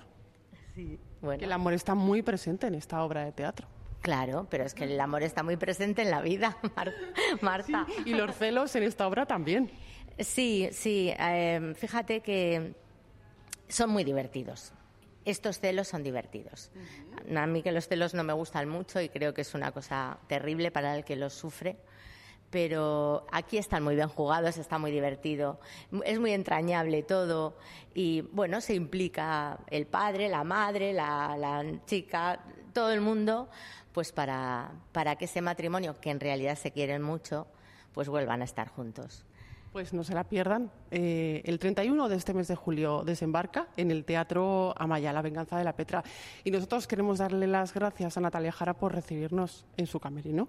[0.75, 1.39] Sí, bueno.
[1.39, 3.69] Que el amor está muy presente en esta obra de teatro.
[4.01, 6.57] Claro, pero es que el amor está muy presente en la vida,
[7.43, 7.87] Marta.
[8.07, 9.71] y los celos en esta obra también.
[10.19, 11.13] Sí, sí.
[11.19, 12.75] Em, fíjate que
[13.69, 14.73] son muy divertidos.
[15.25, 16.71] Estos celos son divertidos.
[17.35, 20.19] A mí que los celos no me gustan mucho y creo que es una cosa
[20.27, 21.77] terrible para el que los sufre.
[22.51, 25.59] Pero aquí están muy bien jugados, está muy divertido,
[26.05, 27.57] es muy entrañable todo
[27.95, 33.49] y bueno, se implica el padre, la madre, la, la chica, todo el mundo,
[33.93, 37.47] pues para, para que ese matrimonio, que en realidad se quieren mucho,
[37.95, 39.25] pues vuelvan a estar juntos.
[39.73, 40.71] Pues no se la pierdan.
[40.91, 45.57] Eh, el 31 de este mes de julio desembarca en el Teatro Amaya, La Venganza
[45.57, 46.05] de la Petra.
[46.45, 50.49] Y nosotros queremos darle las gracias a Natalia Jara por recibirnos en su camerino.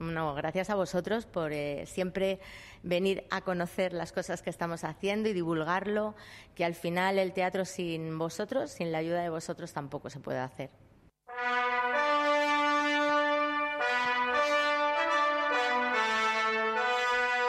[0.00, 2.40] No, gracias a vosotros por eh, siempre
[2.82, 6.16] venir a conocer las cosas que estamos haciendo y divulgarlo,
[6.56, 10.40] que al final el teatro sin vosotros, sin la ayuda de vosotros, tampoco se puede
[10.40, 10.70] hacer.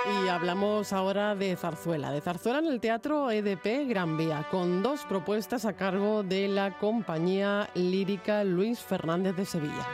[0.10, 5.04] Y hablamos ahora de Zarzuela, de Zarzuela en el Teatro EDP Gran Vía, con dos
[5.06, 9.86] propuestas a cargo de la compañía lírica Luis Fernández de Sevilla.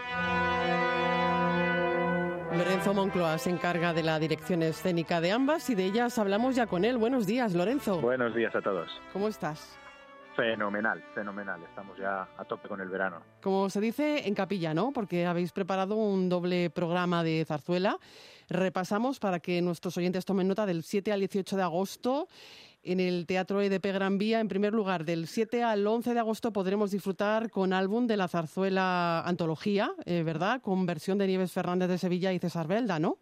[2.55, 6.67] Lorenzo Moncloa se encarga de la dirección escénica de ambas y de ellas hablamos ya
[6.67, 6.97] con él.
[6.97, 7.99] Buenos días, Lorenzo.
[7.99, 8.91] Buenos días a todos.
[9.11, 9.79] ¿Cómo estás?
[10.35, 11.61] Fenomenal, fenomenal.
[11.63, 13.21] Estamos ya a tope con el verano.
[13.41, 14.91] Como se dice en capilla, ¿no?
[14.91, 17.97] Porque habéis preparado un doble programa de zarzuela.
[18.49, 22.27] Repasamos para que nuestros oyentes tomen nota del 7 al 18 de agosto
[22.83, 24.39] en el Teatro EDP Gran Vía.
[24.39, 28.27] En primer lugar, del 7 al 11 de agosto podremos disfrutar con álbum de la
[28.27, 30.61] zarzuela Antología, eh, ¿verdad?
[30.61, 33.17] Con versión de Nieves Fernández de Sevilla y César Belda, ¿no?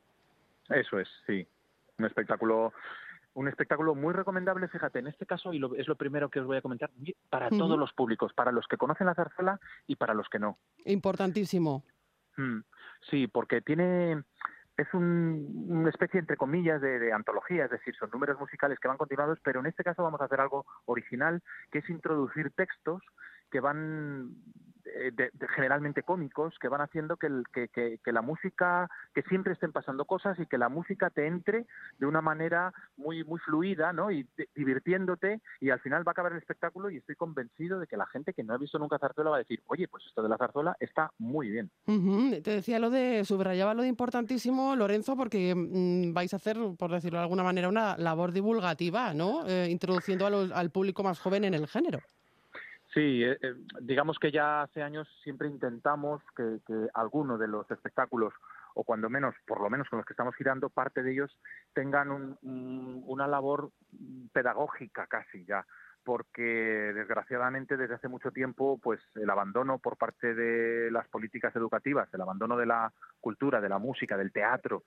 [0.70, 1.46] Eso es, sí.
[1.98, 2.74] Un espectáculo
[3.34, 6.58] un espectáculo muy recomendable, fíjate, en este caso, y es lo primero que os voy
[6.58, 6.90] a comentar,
[7.30, 10.58] para todos los públicos, para los que conocen la zarzuela y para los que no.
[10.86, 11.84] Importantísimo.
[12.36, 12.60] Mm,
[13.10, 14.24] sí, porque tiene,
[14.82, 19.40] es una especie, entre comillas, de, antología, es decir, son números musicales que van continuados,
[19.44, 21.42] pero en este caso vamos a hacer algo original,
[21.72, 23.02] que es introducir textos
[23.50, 24.32] que van
[24.94, 25.12] eh,
[25.56, 27.30] generalmente cómicos que van haciendo que,
[28.06, 31.66] la música, que siempre estén pasando cosas y que la música te entre
[31.98, 34.12] de una manera muy, muy fluida, ¿no?
[34.12, 37.98] Y divirtiéndote y al final va a acabar el espectáculo y estoy convencido de que
[37.98, 40.30] la gente que no ha visto nunca zarzuela va a decir, oye, pues esto de
[40.30, 41.72] la zarzuela está muy bien.
[42.44, 46.92] Te decía lo de, subrayaba lo de importantísimo, Lorenzo, porque mm, vais a hacer, por
[46.92, 49.48] decirlo de alguna manera, una labor divulgativa, ¿no?
[49.48, 52.00] Eh, introduciendo al público más joven en el género.
[52.94, 57.70] Sí, eh, eh, digamos que ya hace años siempre intentamos que, que alguno de los
[57.72, 58.34] espectáculos,
[58.74, 61.38] o cuando menos, por lo menos con los que estamos girando, parte de ellos
[61.74, 63.72] tengan una labor
[64.34, 65.66] pedagógica casi ya,
[66.04, 72.14] porque desgraciadamente desde hace mucho tiempo, pues el abandono por parte de las políticas educativas,
[72.14, 74.84] el abandono de la cultura, de la música, del teatro,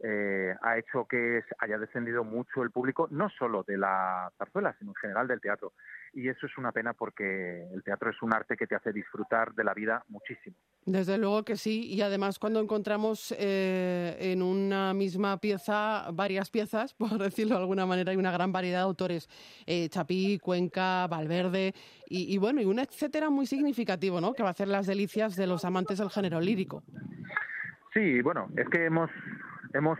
[0.00, 4.90] eh, ha hecho que haya descendido mucho el público, no solo de la zarzuela, sino
[4.90, 5.72] en general del teatro
[6.16, 9.52] y eso es una pena porque el teatro es un arte que te hace disfrutar
[9.52, 10.56] de la vida muchísimo.
[10.86, 16.94] Desde luego que sí, y además cuando encontramos eh, en una misma pieza varias piezas,
[16.98, 19.28] por decirlo de alguna manera, hay una gran variedad de autores,
[19.66, 21.74] eh, Chapí, Cuenca, Valverde,
[22.08, 24.32] y, bueno, y un etcétera muy significativo, ¿no?
[24.32, 26.84] Que va a hacer las delicias de los amantes del género lírico.
[27.92, 29.10] Sí, bueno, es que hemos,
[29.72, 29.98] hemos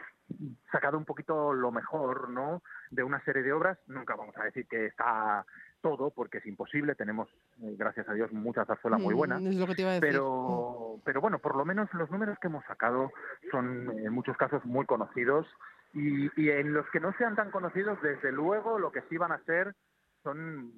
[0.71, 2.63] sacado un poquito lo mejor, ¿no?
[2.91, 5.45] De una serie de obras, nunca vamos a decir que está
[5.81, 6.95] todo, porque es imposible.
[6.95, 7.29] Tenemos,
[7.63, 9.39] eh, gracias a Dios, mucha zarzuela muy buena.
[9.39, 13.13] Mm, pero, pero bueno, por lo menos los números que hemos sacado
[13.51, 15.47] son en muchos casos muy conocidos
[15.95, 19.43] y, en los que no sean tan conocidos, desde luego, lo que sí van a
[19.45, 19.75] ser
[20.23, 20.73] son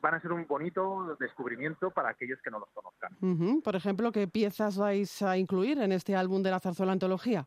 [0.00, 3.62] van a ser un bonito descubrimiento para aquellos que no los conozcan.
[3.62, 7.46] Por ejemplo, ¿qué piezas vais a incluir en este álbum de la zarzuela antología?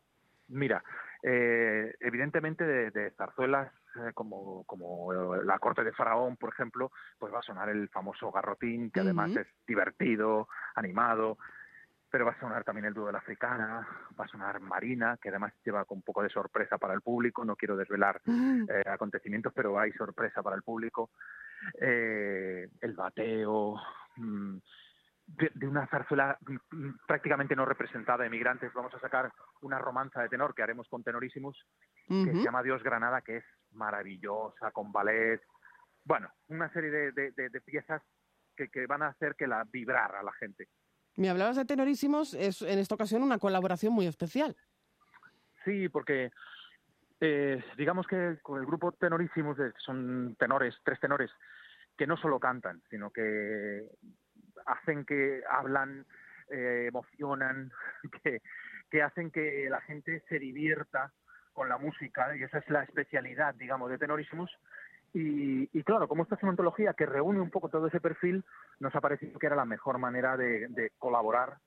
[0.52, 0.84] Mira,
[1.24, 7.40] eh, evidentemente de, zarzuelas eh, como, como la corte de Faraón, por ejemplo, pues va
[7.40, 11.38] a sonar el famoso garrotín, que además es divertido, animado,
[12.10, 13.88] pero va a sonar también el dúo de la africana,
[14.20, 17.46] va a sonar Marina, que además lleva con un poco de sorpresa para el público,
[17.46, 21.12] no quiero desvelar eh, acontecimientos, pero hay sorpresa para el público,
[21.80, 23.80] el bateo,
[24.18, 24.58] mm,
[25.38, 26.38] de, una zarzuela
[27.08, 28.74] prácticamente no representada de migrantes.
[28.74, 31.58] Vamos a sacar una romanza de tenor que haremos con Tenorísimos,
[32.08, 35.42] que se llama Dios Granada, que es maravillosa, con ballet.
[36.04, 38.02] Bueno, una serie de, piezas
[38.56, 40.68] que, que, van a hacer que la vibrar a la gente.
[41.18, 44.56] Me hablabas de Tenorísimos, es en esta ocasión una colaboración muy especial.
[45.64, 46.32] Sí, porque
[47.20, 51.30] eh, digamos que con el grupo Tenorísimos, son tenores, tres tenores,
[51.96, 53.88] que no solo cantan, sino que
[54.66, 56.06] hacen que hablan,
[56.50, 57.72] eh, emocionan,
[58.24, 58.42] que,
[58.90, 61.12] que hacen que la gente se divierta
[61.54, 64.52] con la música y esa es la especialidad, digamos, de Tenorísimos.
[65.14, 68.46] Y, y, claro, como esta es una antología que reúne un poco todo ese perfil,
[68.80, 71.58] nos ha parecido que era la mejor manera de, de colaborar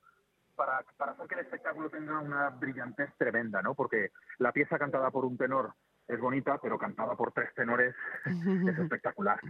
[0.56, 3.74] para, para, hacer que el espectáculo tenga una brillantez tremenda, ¿no?
[3.74, 5.74] Porque la pieza cantada por un tenor
[6.08, 9.40] es bonita, pero cantada por tres tenores es espectacular.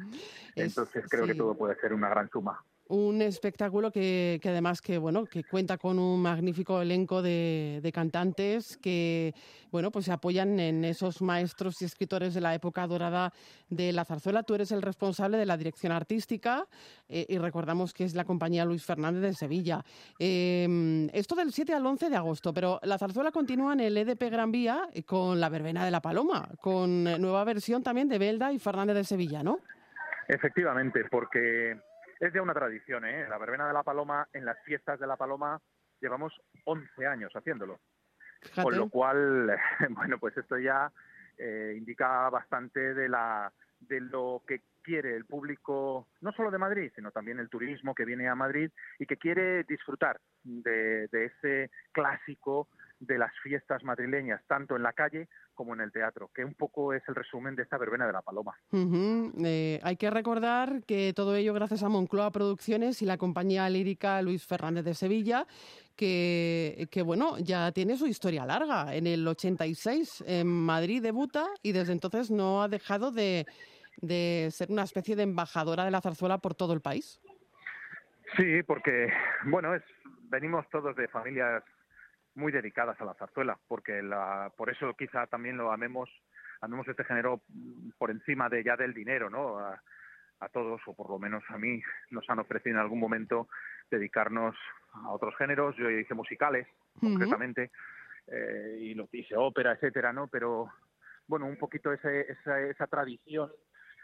[0.56, 4.98] Entonces creo que todo puede ser una gran suma un espectáculo que, que, además que
[4.98, 9.34] bueno que cuenta con un magnífico elenco de, de, cantantes que
[9.70, 13.32] bueno pues se apoyan en esos maestros y escritores de la época dorada
[13.70, 16.66] de la zarzuela tú eres el responsable de la dirección artística
[17.08, 19.82] eh, y recordamos que es la compañía Luis Fernández de Sevilla
[20.18, 24.30] em, esto del 7 al 11 de agosto pero la zarzuela continúa en el EDP
[24.30, 28.58] Gran Vía con la verbena de la Paloma con nueva versión también de Belda y
[28.58, 29.60] Fernández de Sevilla ¿no?
[30.28, 31.78] Efectivamente porque
[32.26, 33.26] es ya una tradición, ¿eh?
[33.28, 35.60] La verbena de la paloma, en las fiestas de la paloma,
[36.00, 36.32] llevamos
[36.64, 37.80] 11 años haciéndolo.
[38.62, 39.56] Con lo cual,
[39.90, 40.92] bueno, pues esto ya
[41.38, 46.92] eh, indica bastante de, la, de lo que quiere el público, no solo de Madrid,
[46.94, 51.70] sino también el turismo que viene a Madrid y que quiere disfrutar de, de ese
[51.90, 52.68] clásico
[53.06, 56.92] de las fiestas madrileñas, tanto en la calle como en el teatro, que un poco
[56.92, 58.54] es el resumen de esta verbena de la Paloma.
[58.72, 64.20] Eh, hay que recordar que todo ello gracias a Moncloa Producciones y la compañía lírica
[64.22, 65.46] Luis Fernández de Sevilla,
[65.96, 68.94] que, que bueno, ya tiene su historia larga.
[68.94, 73.46] En el 86 en Madrid debuta y desde entonces no ha dejado de,
[73.98, 77.20] de ser una especie de embajadora de la zarzuela por todo el país.
[78.36, 79.12] Sí, porque,
[79.44, 79.82] bueno, es,
[80.28, 81.62] venimos todos de familias
[82.34, 86.10] muy dedicadas a la zarzuela, porque la, por eso quizá también lo amemos,
[86.60, 87.42] amemos este género
[87.98, 89.58] por encima de ya del dinero, ¿no?
[89.58, 89.80] A,
[90.52, 91.80] todos, o por lo menos a mí,
[92.10, 93.48] nos han ofrecido en algún momento
[93.90, 94.54] dedicarnos
[94.92, 95.74] a otros géneros.
[95.76, 96.66] Yo hice musicales,
[97.00, 97.70] concretamente,
[98.26, 100.26] eh, y lo hice ópera, etcétera, ¿no?
[100.26, 100.70] Pero,
[101.26, 103.50] bueno, un poquito ese, esa, esa tradición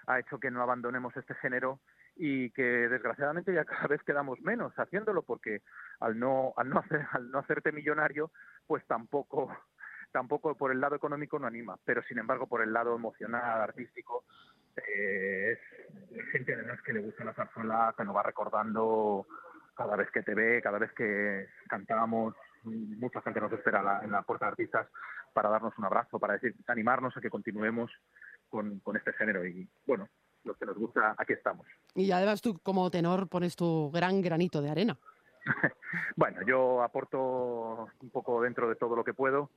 [0.06, 1.80] ha hecho que no abandonemos este género
[2.16, 5.62] y que desgraciadamente ya cada vez quedamos menos haciéndolo porque
[6.00, 8.30] al no al no hacer al no hacerte millonario
[8.66, 9.50] pues tampoco
[10.12, 11.76] tampoco por el lado económico no anima.
[11.84, 14.24] Pero sin embargo por el lado emocional artístico
[14.76, 15.58] eh,
[16.10, 19.26] es gente además que le gusta la zarzuela que nos va recordando
[19.74, 22.34] cada vez que te ve cada vez que cantamos.
[22.64, 24.88] Mucha gente nos espera en la puerta de artistas
[25.32, 27.90] para darnos un abrazo para decir animarnos a que continuemos
[28.48, 29.46] con, con este género.
[29.46, 30.08] Y bueno
[30.44, 31.66] lo que nos gusta, aquí estamos.
[31.94, 34.98] Y además tú como tenor pones tu gran granito de arena.
[36.16, 39.50] bueno, yo aporto un poco dentro de todo lo que puedo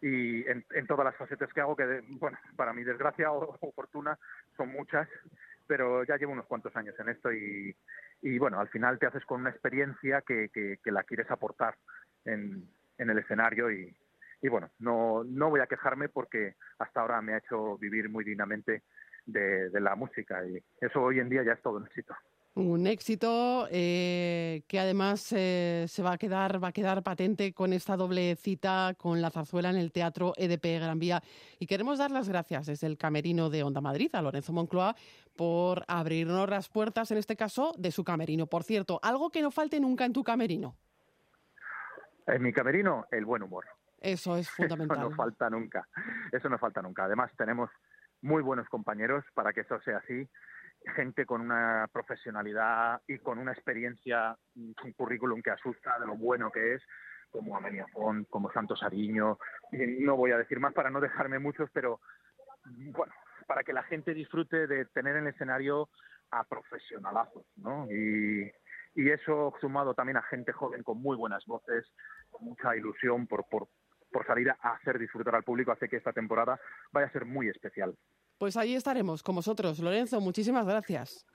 [0.00, 4.18] y en, todas las facetas que hago, que bueno, para mi desgracia o, fortuna
[4.56, 5.08] son muchas,
[5.66, 7.74] pero ya llevo unos cuantos años en esto y,
[8.22, 11.76] y bueno, al final te haces con una experiencia que, que, la quieres aportar
[12.24, 13.96] en, en el escenario y,
[14.40, 18.24] y bueno, no, no voy a quejarme porque hasta ahora me ha hecho vivir muy
[18.24, 18.84] dignamente
[19.28, 22.14] de, la música y eso hoy en día ya es todo un éxito.
[22.54, 27.72] Un éxito eh, que además eh, se va a quedar va a quedar patente con
[27.72, 31.22] esta doble cita con la zarzuela en el Teatro EDP Gran Vía.
[31.60, 34.96] Y queremos dar las gracias desde el camerino de Onda Madrid a Lorenzo Moncloa
[35.36, 38.48] por abrirnos las puertas, en este caso, de su camerino.
[38.48, 40.74] Por cierto, algo que no falte nunca en tu camerino.
[42.26, 43.66] En mi camerino, el buen humor.
[44.00, 44.98] Eso es fundamental.
[44.98, 45.88] Eso no falta nunca.
[46.32, 47.04] Eso no falta nunca.
[47.04, 47.70] Además, tenemos
[48.22, 50.28] muy buenos compañeros para que eso sea así,
[50.94, 56.50] gente con una profesionalidad y con una experiencia, un currículum que asusta de lo bueno
[56.50, 56.82] que es,
[57.30, 59.38] como Amelia Font, como Santos Ariño,
[59.72, 62.00] no voy a decir más para no dejarme muchos, pero
[62.64, 63.12] bueno,
[63.46, 65.88] para que la gente disfrute de tener en el escenario
[66.30, 67.86] a profesionalazos, ¿no?
[67.90, 68.50] Y,
[68.94, 71.86] y eso sumado también a gente joven con muy buenas voces,
[72.40, 73.46] mucha ilusión por,
[74.10, 76.58] por salir a hacer disfrutar al público hace que esta temporada
[76.92, 77.94] vaya a ser muy especial.
[78.38, 79.80] Pues ahí estaremos con vosotros.
[79.80, 81.26] Lorenzo, muchísimas gracias.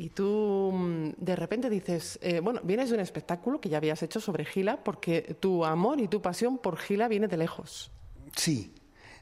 [0.00, 4.02] Y tú mm, de repente dices, eh, bueno, vienes de un espectáculo que ya habías
[4.02, 7.92] hecho sobre Gila porque tu amor y tu pasión por Gila viene de lejos.
[8.34, 8.72] Sí,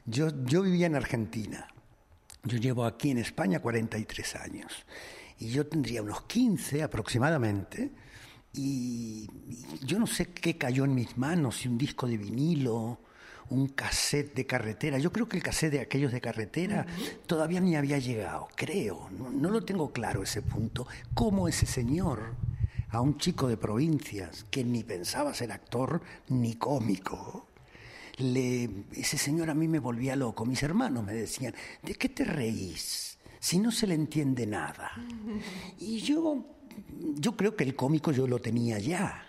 [0.05, 1.67] yo, yo vivía en Argentina.
[2.45, 4.85] Yo llevo aquí en España 43 años.
[5.37, 7.91] Y yo tendría unos 15 aproximadamente.
[8.53, 12.99] Y, y yo no sé qué cayó en mis manos, si un disco de vinilo,
[13.49, 14.97] un cassette de carretera.
[14.97, 16.85] Yo creo que el cassette de aquellos de carretera
[17.25, 19.09] todavía ni había llegado, creo.
[19.11, 20.87] No, lo tengo claro ese punto.
[21.13, 22.35] ¿Cómo ese señor,
[22.89, 27.47] a un chico de provincias que ni pensaba ser actor ni cómico,
[28.17, 30.45] le, ese señor a mí me volvía loco.
[30.45, 33.17] Mis hermanos me decían, ¿de qué te reís?
[33.39, 34.91] Si no se le entiende nada.
[35.79, 36.45] Y yo,
[37.15, 39.28] yo creo que el cómico yo lo tenía ya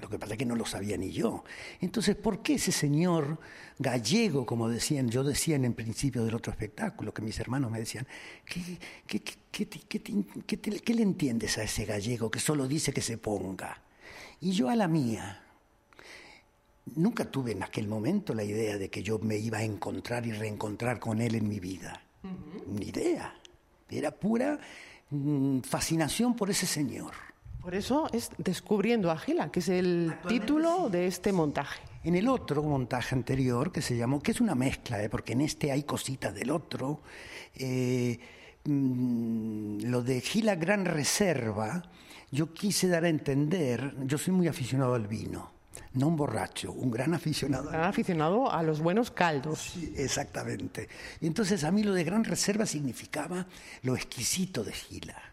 [0.00, 1.44] lo que pasa es que no lo sabía ni yo.
[1.80, 3.38] Entonces, ¿por qué ese señor
[3.78, 7.78] gallego, como decían, yo decía en el principio del otro espectáculo, que mis hermanos me
[7.78, 8.06] decían,
[8.44, 8.78] ¿qué,
[9.52, 13.82] qué, le entiendes a ese gallego que solo dice que se ponga?
[14.40, 15.42] Y yo a la mía.
[16.96, 20.32] Nunca tuve en aquel momento la idea de que yo me iba a encontrar y
[20.32, 22.02] reencontrar con él en mi vida.
[22.66, 23.34] Ni idea.
[23.88, 24.58] Era pura
[25.10, 27.29] mm, fascinación por ese señor.
[27.62, 31.80] Por eso es Descubriendo a Gila, que es el título de este montaje.
[32.02, 35.10] En el otro montaje anterior, que se llamó, que es una mezcla, ¿eh?
[35.10, 37.02] porque en este hay cositas del otro,
[37.54, 38.18] eh,
[38.64, 41.82] mm, lo de Gila Gran Reserva,
[42.30, 45.50] yo quise dar a entender, yo soy muy aficionado al vino,
[45.92, 47.68] no un borracho, un gran aficionado.
[47.68, 49.72] Gran aficionado a los buenos caldos.
[49.74, 50.88] Sí, exactamente.
[51.20, 53.46] Y entonces a mí lo de Gran Reserva significaba
[53.82, 55.29] lo exquisito de Gila.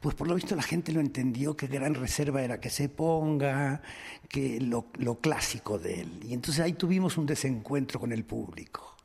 [0.00, 3.82] Pues por lo visto la gente lo entendió que Gran Reserva era que se ponga,
[4.28, 6.20] que lo, lo clásico de él.
[6.24, 8.96] Y entonces ahí tuvimos un desencuentro con el público.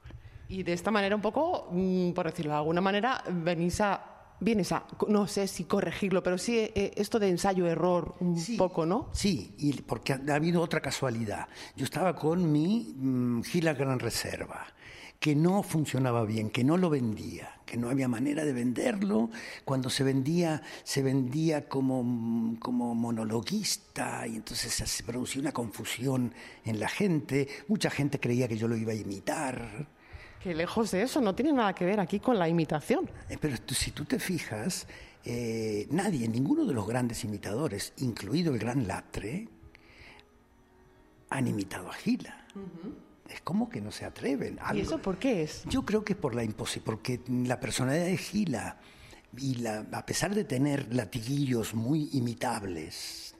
[0.47, 4.71] Y de esta manera un poco, mm, por decirlo de alguna manera, venís a vienes
[4.71, 9.09] a, no sé si corregirlo, pero sí eh, esto de ensayo-error un poco, ¿no?
[9.13, 11.47] Sí, y porque ha, habido otra casualidad.
[11.75, 14.65] Yo estaba con mi mm, Gila Gran Reserva,
[15.19, 19.29] que no funcionaba bien, que no lo vendía, que no había manera de venderlo.
[19.63, 26.79] Cuando se vendía, se vendía como, como monologuista y entonces se producía una confusión en
[26.79, 27.47] la gente.
[27.67, 29.87] Mucha gente creía que yo lo iba a imitar.
[30.41, 33.09] Que lejos de eso, no tiene nada que ver aquí con la imitación.
[33.29, 34.87] Eh, pero si tú te fijas,
[35.23, 39.47] eh, nadie, ninguno de los grandes imitadores, incluido el gran Latre,
[41.31, 42.45] han imitado a Gila.
[43.29, 44.59] Es como que no se atreven.
[44.73, 45.63] ¿Y eso por qué es?
[45.65, 46.45] Yo creo que es por la
[46.83, 48.77] porque la personalidad de Gila,
[49.37, 53.35] y la, a pesar de tener latiguillos muy imitables,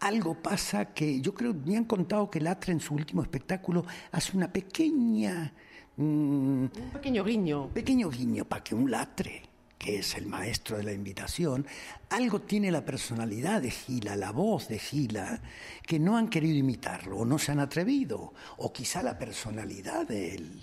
[0.00, 4.36] algo pasa que yo creo, me han contado que Latre en su último espectáculo hace
[4.36, 5.52] una pequeña
[5.96, 7.68] un pequeño guiño.
[7.68, 9.42] Pequeño guiño para que un latre,
[9.82, 11.66] que es el maestro de la invitación,
[12.08, 15.42] algo tiene la personalidad de Gila, la voz de Gila,
[15.84, 20.36] que no han querido imitarlo o no se han atrevido, o quizá la personalidad de
[20.36, 20.62] él.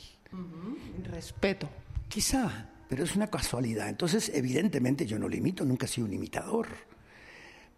[1.04, 1.70] Respeto.
[2.08, 3.90] Quizá, pero es una casualidad.
[3.90, 6.70] Entonces, evidentemente yo no lo imito, nunca he sido un imitador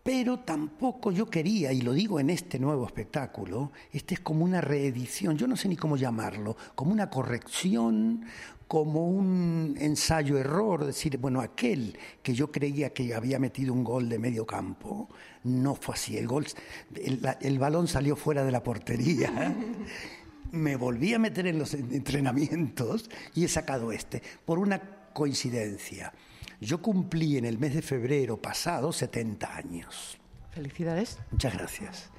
[0.04, 4.60] pero tampoco yo quería, y lo digo en este nuevo espectáculo, este es como una
[4.60, 8.26] reedición, yo no sé ni cómo llamarlo, como una corrección,
[8.72, 14.18] como un ensayo-error, decir, bueno, aquel que yo creía que había metido un gol de
[14.18, 15.10] medio campo,
[15.44, 16.48] no fue así, el, gol,
[16.96, 19.54] el, balón salió fuera de la portería.
[20.54, 24.80] Me volví a meter en los entrenamientos y he sacado este, por una
[25.12, 26.14] coincidencia.
[26.62, 30.18] Yo cumplí en el mes de febrero pasado 70 años.
[30.52, 31.20] Felicidades.
[31.30, 32.10] Muchas gracias.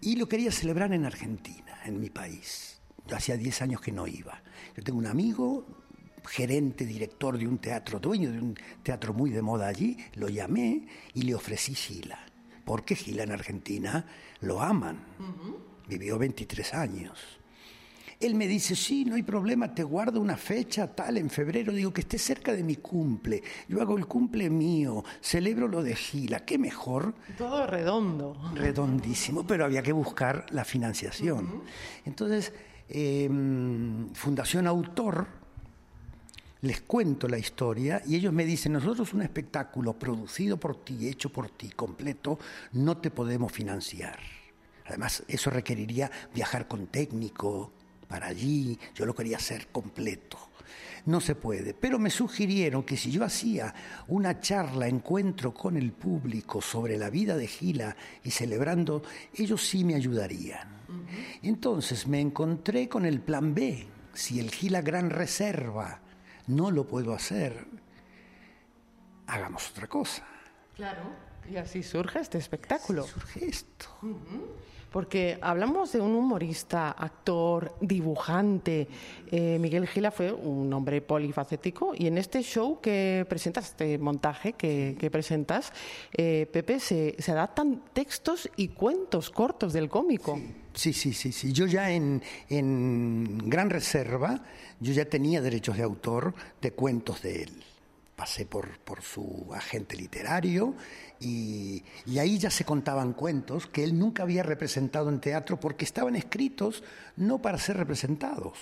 [0.00, 2.80] Y lo quería celebrar en Argentina, en mi país.
[3.06, 4.42] Yo hacía 10 años que no iba.
[4.76, 5.83] Yo tengo un amigo,
[6.26, 10.86] gerente, director de un teatro, dueño de un teatro muy de moda allí, lo llamé
[11.12, 12.18] y le ofrecí Gila.
[12.64, 14.06] Porque Gila en Argentina
[14.40, 14.98] lo aman.
[15.86, 17.18] Vivió 23 años.
[18.20, 21.92] Él me dice, sí, no hay problema, te guardo una fecha tal en febrero, digo
[21.92, 26.40] que esté cerca de mi cumple, yo hago el cumple mío, celebro lo de Gila,
[26.40, 27.14] qué mejor.
[27.36, 28.36] Todo redondo.
[28.54, 31.64] Redondísimo, pero había que buscar la financiación.
[32.06, 32.52] Entonces,
[32.88, 35.43] em, Fundación Autor,
[36.64, 41.30] les cuento la historia y ellos me dicen, nosotros un espectáculo producido por ti, hecho
[41.30, 42.38] por ti, completo,
[42.72, 44.18] no te podemos financiar.
[44.86, 47.72] Además, eso requeriría viajar con técnico,
[48.08, 50.38] para allí, yo lo quería hacer completo.
[51.06, 53.74] No se puede, pero me sugirieron que si yo hacía
[54.08, 59.02] una charla, encuentro con el público sobre la vida de Gila y celebrando,
[59.34, 60.66] ellos sí me ayudarían.
[61.42, 63.86] Entonces me encontré con el plan B.
[64.14, 66.03] Si el Gila Gran Reserva
[66.46, 67.66] no lo puedo hacer,
[69.26, 70.24] hagamos otra cosa.
[70.74, 71.02] Claro.
[71.50, 73.04] Y así surge este espectáculo.
[73.04, 73.86] surge esto.
[74.90, 78.86] Porque hablamos de un humorista, actor, dibujante.
[79.30, 84.52] Eh, Miguel Gila fue un hombre polifacético y en este show que presentas, este montaje
[84.52, 85.72] que, presentas,
[86.16, 90.40] eh, Pepe, se, adaptan textos y cuentos cortos del cómico.
[90.72, 91.52] Sí, sí, sí, sí.
[91.52, 94.42] Yo ya en, en Gran Reserva,
[94.84, 97.64] yo ya tenía derechos de autor de cuentos de él
[98.16, 100.74] pasé por, por, su agente literario
[101.20, 101.82] y,
[102.18, 106.84] ahí ya se contaban cuentos que él nunca había representado en teatro porque estaban escritos
[107.16, 108.58] no para ser representados.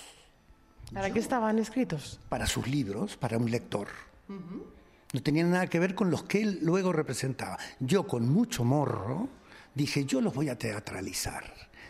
[0.91, 2.19] ¿Para qué estaban escritos?
[2.29, 3.87] Para sus libros, para un lector.
[4.27, 7.57] No tenían nada que ver con los que él luego representaba.
[7.79, 9.29] Yo con mucho morro
[9.75, 11.43] dije, yo los voy a teatralizar.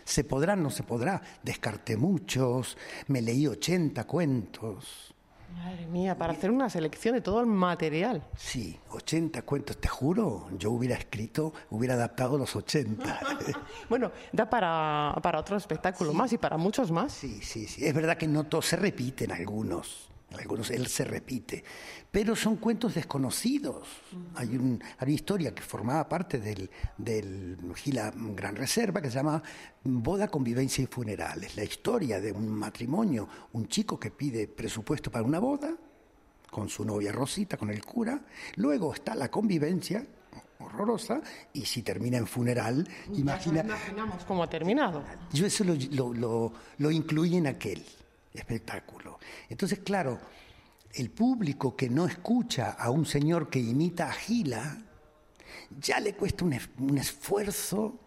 [0.04, 0.56] ¿Se podrá?
[0.56, 1.20] No se podrá.
[1.42, 2.76] Descarté muchos,
[3.08, 5.14] me leí 80 cuentos
[5.56, 8.22] Madre mía, para hacer una selección de todo el material.
[8.36, 13.20] Sí, 80 cuentos, te juro, yo hubiera escrito, hubiera adaptado los 80.
[13.88, 17.12] bueno, da para, para otro espectáculo más y para muchos más.
[17.12, 17.86] Sí, sí, sí.
[17.86, 21.64] Es verdad que no todos se repiten algunos algunos él se repite,
[22.10, 23.88] pero son cuentos desconocidos.
[24.34, 29.42] Hay, un, una historia que formaba parte del, del Gila Gran Reserva que se llama
[29.82, 31.56] Boda, Convivencia y Funerales.
[31.56, 35.74] La historia de un matrimonio, un chico que pide presupuesto para una boda,
[36.50, 38.20] con su novia Rosita, con el cura.
[38.56, 40.06] Luego está la convivencia
[40.60, 41.20] horrorosa
[41.52, 43.60] y si termina en funeral, imagina...
[43.60, 45.02] imaginamos cómo ha terminado.
[45.32, 45.74] Yo eso lo,
[46.14, 47.84] lo, lo incluí en aquel
[48.34, 49.18] espectáculo.
[49.48, 50.18] Entonces, claro,
[50.92, 54.78] el público que no escucha a un señor que imita a Gila,
[55.80, 58.00] ya le cuesta un, esfuerzo.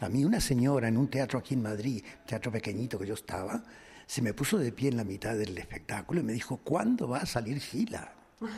[0.00, 3.62] A mí una señora en un teatro aquí en Madrid, teatro pequeñito que yo estaba,
[4.06, 7.18] se me puso de pie en la mitad del espectáculo y me dijo, ¿cuándo va
[7.18, 8.14] a salir Gila?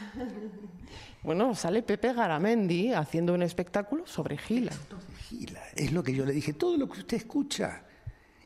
[1.23, 4.73] Bueno, sale Pepe Garamendi haciendo un espectáculo sobre Gila.
[5.29, 5.61] Gila.
[5.77, 7.85] Es lo que yo le dije, todo lo que usted escucha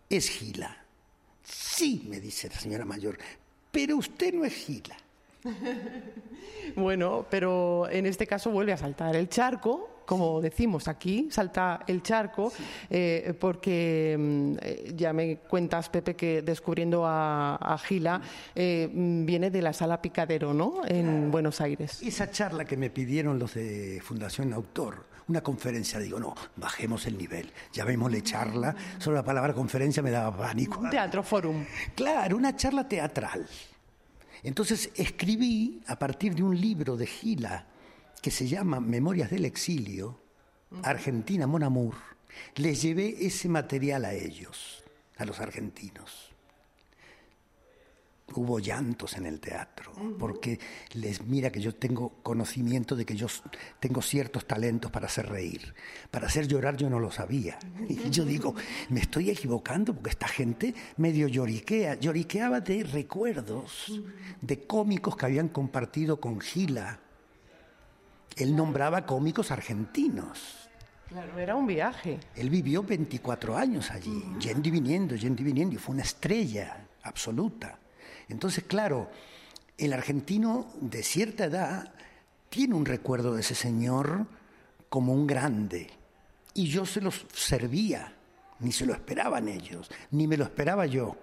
[0.09, 0.84] es Gila.
[1.45, 3.19] Sí, me dice la señora mayor,
[3.71, 4.97] pero usted no es Gila.
[6.77, 12.03] bueno, pero en este caso vuelve a saltar el charco, como decimos aquí, salta el
[12.03, 12.53] charco,
[12.89, 18.21] eh, porque mm, eh, ya me cuentas, Pepe, que descubriendo a, Gila
[18.55, 20.83] eh, mm, viene de la sala Picadero, ¿no?
[20.87, 22.03] En Buenos Aires.
[22.03, 27.17] Esa charla que me pidieron los de Fundación Autor, una conferencia, digo, no, bajemos el
[27.17, 30.83] nivel, llamémosle charla, solo la palabra conferencia me daba pánico.
[30.91, 31.65] Teatro Forum.
[31.95, 33.47] Claro, una charla teatral.
[34.43, 37.67] Entonces escribí a partir de un libro de Gila
[38.21, 40.21] que se llama Memorias del Exilio,
[40.83, 41.95] Argentina Mon Amour,
[42.57, 44.83] les llevé ese material a ellos,
[45.17, 46.34] a los argentinos
[48.33, 50.59] hubo llantos en el teatro, porque
[50.95, 53.27] les mira que yo tengo conocimiento de que yo
[53.79, 55.75] tengo ciertos talentos para hacer reír.
[56.11, 57.59] Para hacer llorar yo no lo sabía.
[57.89, 58.55] Y yo digo,
[58.89, 64.01] me estoy equivocando porque esta gente medio lloriquea, lloriqueaba de recuerdos
[64.41, 67.01] de cómicos que habían compartido con Gila.
[68.37, 70.69] Él nombraba cómicos argentinos.
[71.09, 72.19] Claro, era un viaje.
[72.35, 76.89] Él vivió 24 años allí, yendo y viniendo, yendo y viniendo, y fue una estrella
[77.03, 77.79] absoluta.
[78.29, 79.11] Entonces, claro,
[79.79, 81.93] el argentino de cierta edad
[82.49, 84.27] tiene un recuerdo de ese señor
[84.89, 85.91] como un grande.
[86.55, 88.15] Y yo se los servía,
[88.61, 91.17] ni se lo esperaban ellos, ni me lo esperaba yo.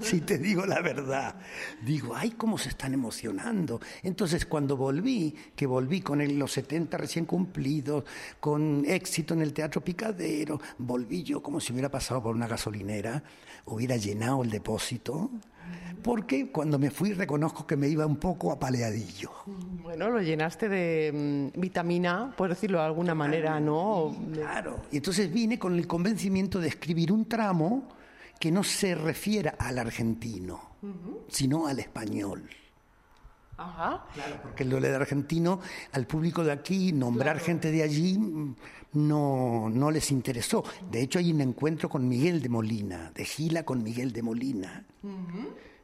[0.00, 1.36] Si te digo la verdad,
[1.84, 3.80] digo, ay, cómo se están emocionando.
[4.02, 8.04] Entonces, cuando volví, que volví con los 70 recién cumplidos,
[8.40, 13.22] con éxito en el Teatro Picadero, volví yo como si hubiera pasado por una gasolinera,
[13.66, 15.30] hubiera llenado el depósito
[16.02, 19.30] porque cuando me fui reconozco que me iba un poco apaleadillo.
[19.82, 24.16] Bueno, lo llenaste de mm, vitamina, por decirlo de alguna manera, ¿no?
[24.32, 27.97] Claro, y entonces vine con el convencimiento de escribir un tramo
[28.38, 30.76] que no se refiera al argentino,
[31.28, 32.48] sino al español.
[33.56, 34.06] Ajá.
[34.14, 35.60] Claro, porque lo de argentino,
[35.92, 38.54] al público de aquí, nombrar gente de allí mm,
[38.92, 40.64] no, no les interesó.
[40.88, 44.86] De hecho, hay un encuentro con Miguel de Molina, de Gila con Miguel de Molina,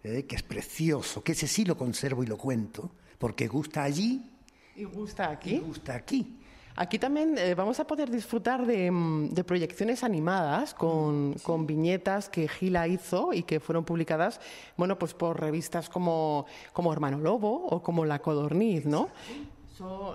[0.04, 4.30] eh, que es precioso, que ese sí lo conservo y lo cuento, porque gusta allí.
[4.76, 5.56] Y gusta aquí.
[5.56, 6.38] Y gusta aquí.
[6.76, 12.88] Aquí también eh, vamos a poder disfrutar de, mm, proyecciones animadas con, viñetas que Gila
[12.88, 14.40] hizo y que fueron publicadas,
[14.76, 19.08] bueno, pues por revistas como, como Hermano Lobo o como La Codorniz, ¿no?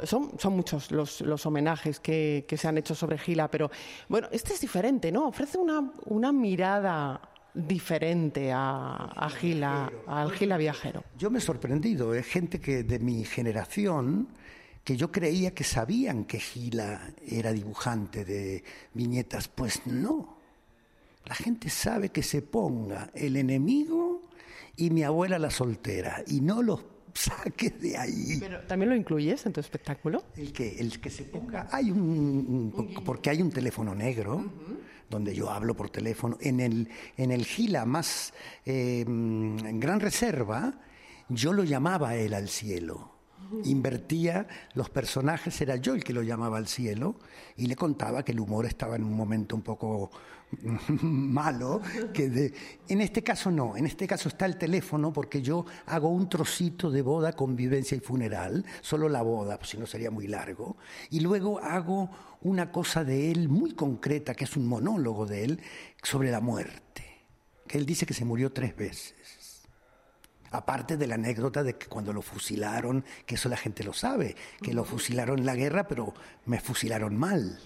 [0.03, 3.70] Son, son muchos los, los homenajes que, que, se han hecho sobre Gila, pero
[4.07, 5.28] bueno, este es diferente, ¿no?
[5.28, 7.22] Ofrece una, una mirada
[7.53, 11.03] diferente a, a Gila, al Gila viajero.
[11.18, 14.30] Yo me he sorprendido, es gente que de mi generación
[14.89, 18.63] que yo creía que sabían que Gila era dibujante de
[18.95, 20.35] viñetas, pues no.
[21.25, 24.23] La gente sabe que se ponga el enemigo
[24.77, 26.83] y mi abuela la soltera y no los
[27.13, 28.37] saques de ahí.
[28.39, 30.23] Pero también lo incluyes en tu espectáculo.
[30.35, 32.73] El que el que se ponga hay un
[33.05, 34.43] porque hay un teléfono negro
[35.07, 38.33] donde yo hablo por teléfono en el en el Gila más
[38.65, 40.81] eh, en gran reserva
[41.27, 43.09] yo lo llamaba él al cielo
[43.64, 47.16] invertía los personajes, era yo el que lo llamaba al cielo
[47.58, 50.12] y le contaba que el humor estaba en un momento un poco
[51.02, 51.82] malo,
[52.14, 52.54] que
[52.88, 56.89] en este caso no, en este caso está el teléfono porque yo hago un trocito
[56.89, 60.78] de boda, convivencia y funeral, solo la boda, pues si no sería muy largo,
[61.10, 62.10] y luego hago
[62.41, 65.62] una cosa de él muy concreta, que es un monólogo de él,
[66.02, 67.04] sobre la muerte,
[67.68, 69.16] que él dice que se murió tres veces.
[70.52, 74.36] Aparte de la anécdota de que cuando lo fusilaron, que eso la gente lo sabe,
[74.62, 76.14] que lo fusilaron en la guerra, pero
[76.45, 77.60] me fusilaron mal.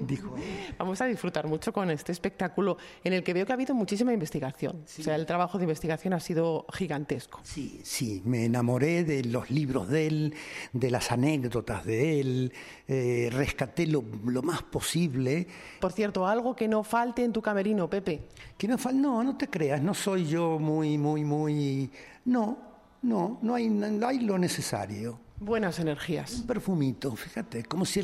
[0.00, 0.34] Dijo.
[0.78, 4.12] Vamos a disfrutar mucho con este espectáculo en el que veo que ha habido muchísima
[4.12, 4.84] investigación.
[4.84, 7.40] O sea, el trabajo de investigación ha sido gigantesco.
[7.42, 10.34] Sí, sí, me enamoré de los libros de él,
[10.72, 12.52] de las anécdotas de él,
[12.86, 14.02] eh, rescaté lo,
[14.42, 15.46] más posible.
[15.80, 18.28] Por cierto, algo que no falte en tu camerino, Pepe.
[18.56, 21.90] Que no falte, no, no te creas, no soy yo muy, muy, muy
[22.24, 22.58] no,
[23.02, 25.20] no, no hay, no hay lo necesario.
[25.40, 26.40] Buenas energías.
[26.40, 28.02] Un perfumito, fíjate, como si,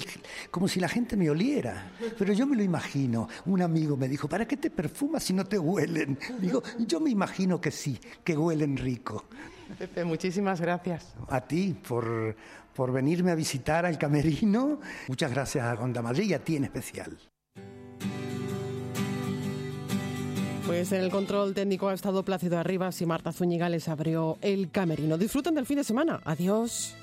[0.52, 1.90] como si la gente me oliera.
[2.16, 3.28] Pero yo me lo imagino.
[3.46, 6.16] Un amigo me dijo, ¿para qué te perfumas si no te huelen?
[6.40, 9.24] Digo, yo me imagino que sí, que huelen rico.
[9.78, 11.12] Pepe, muchísimas gracias.
[11.28, 12.36] A ti por,
[12.72, 14.78] por venirme a visitar al camerino.
[15.08, 17.18] Muchas gracias a Gonda Madrid y a ti en especial.
[20.66, 24.70] Pues en el control técnico ha estado Plácido Arribas y Marta Zúñiga les abrió el
[24.70, 25.18] camerino.
[25.18, 26.20] Disfruten del fin de semana.
[26.24, 26.96] Adiós.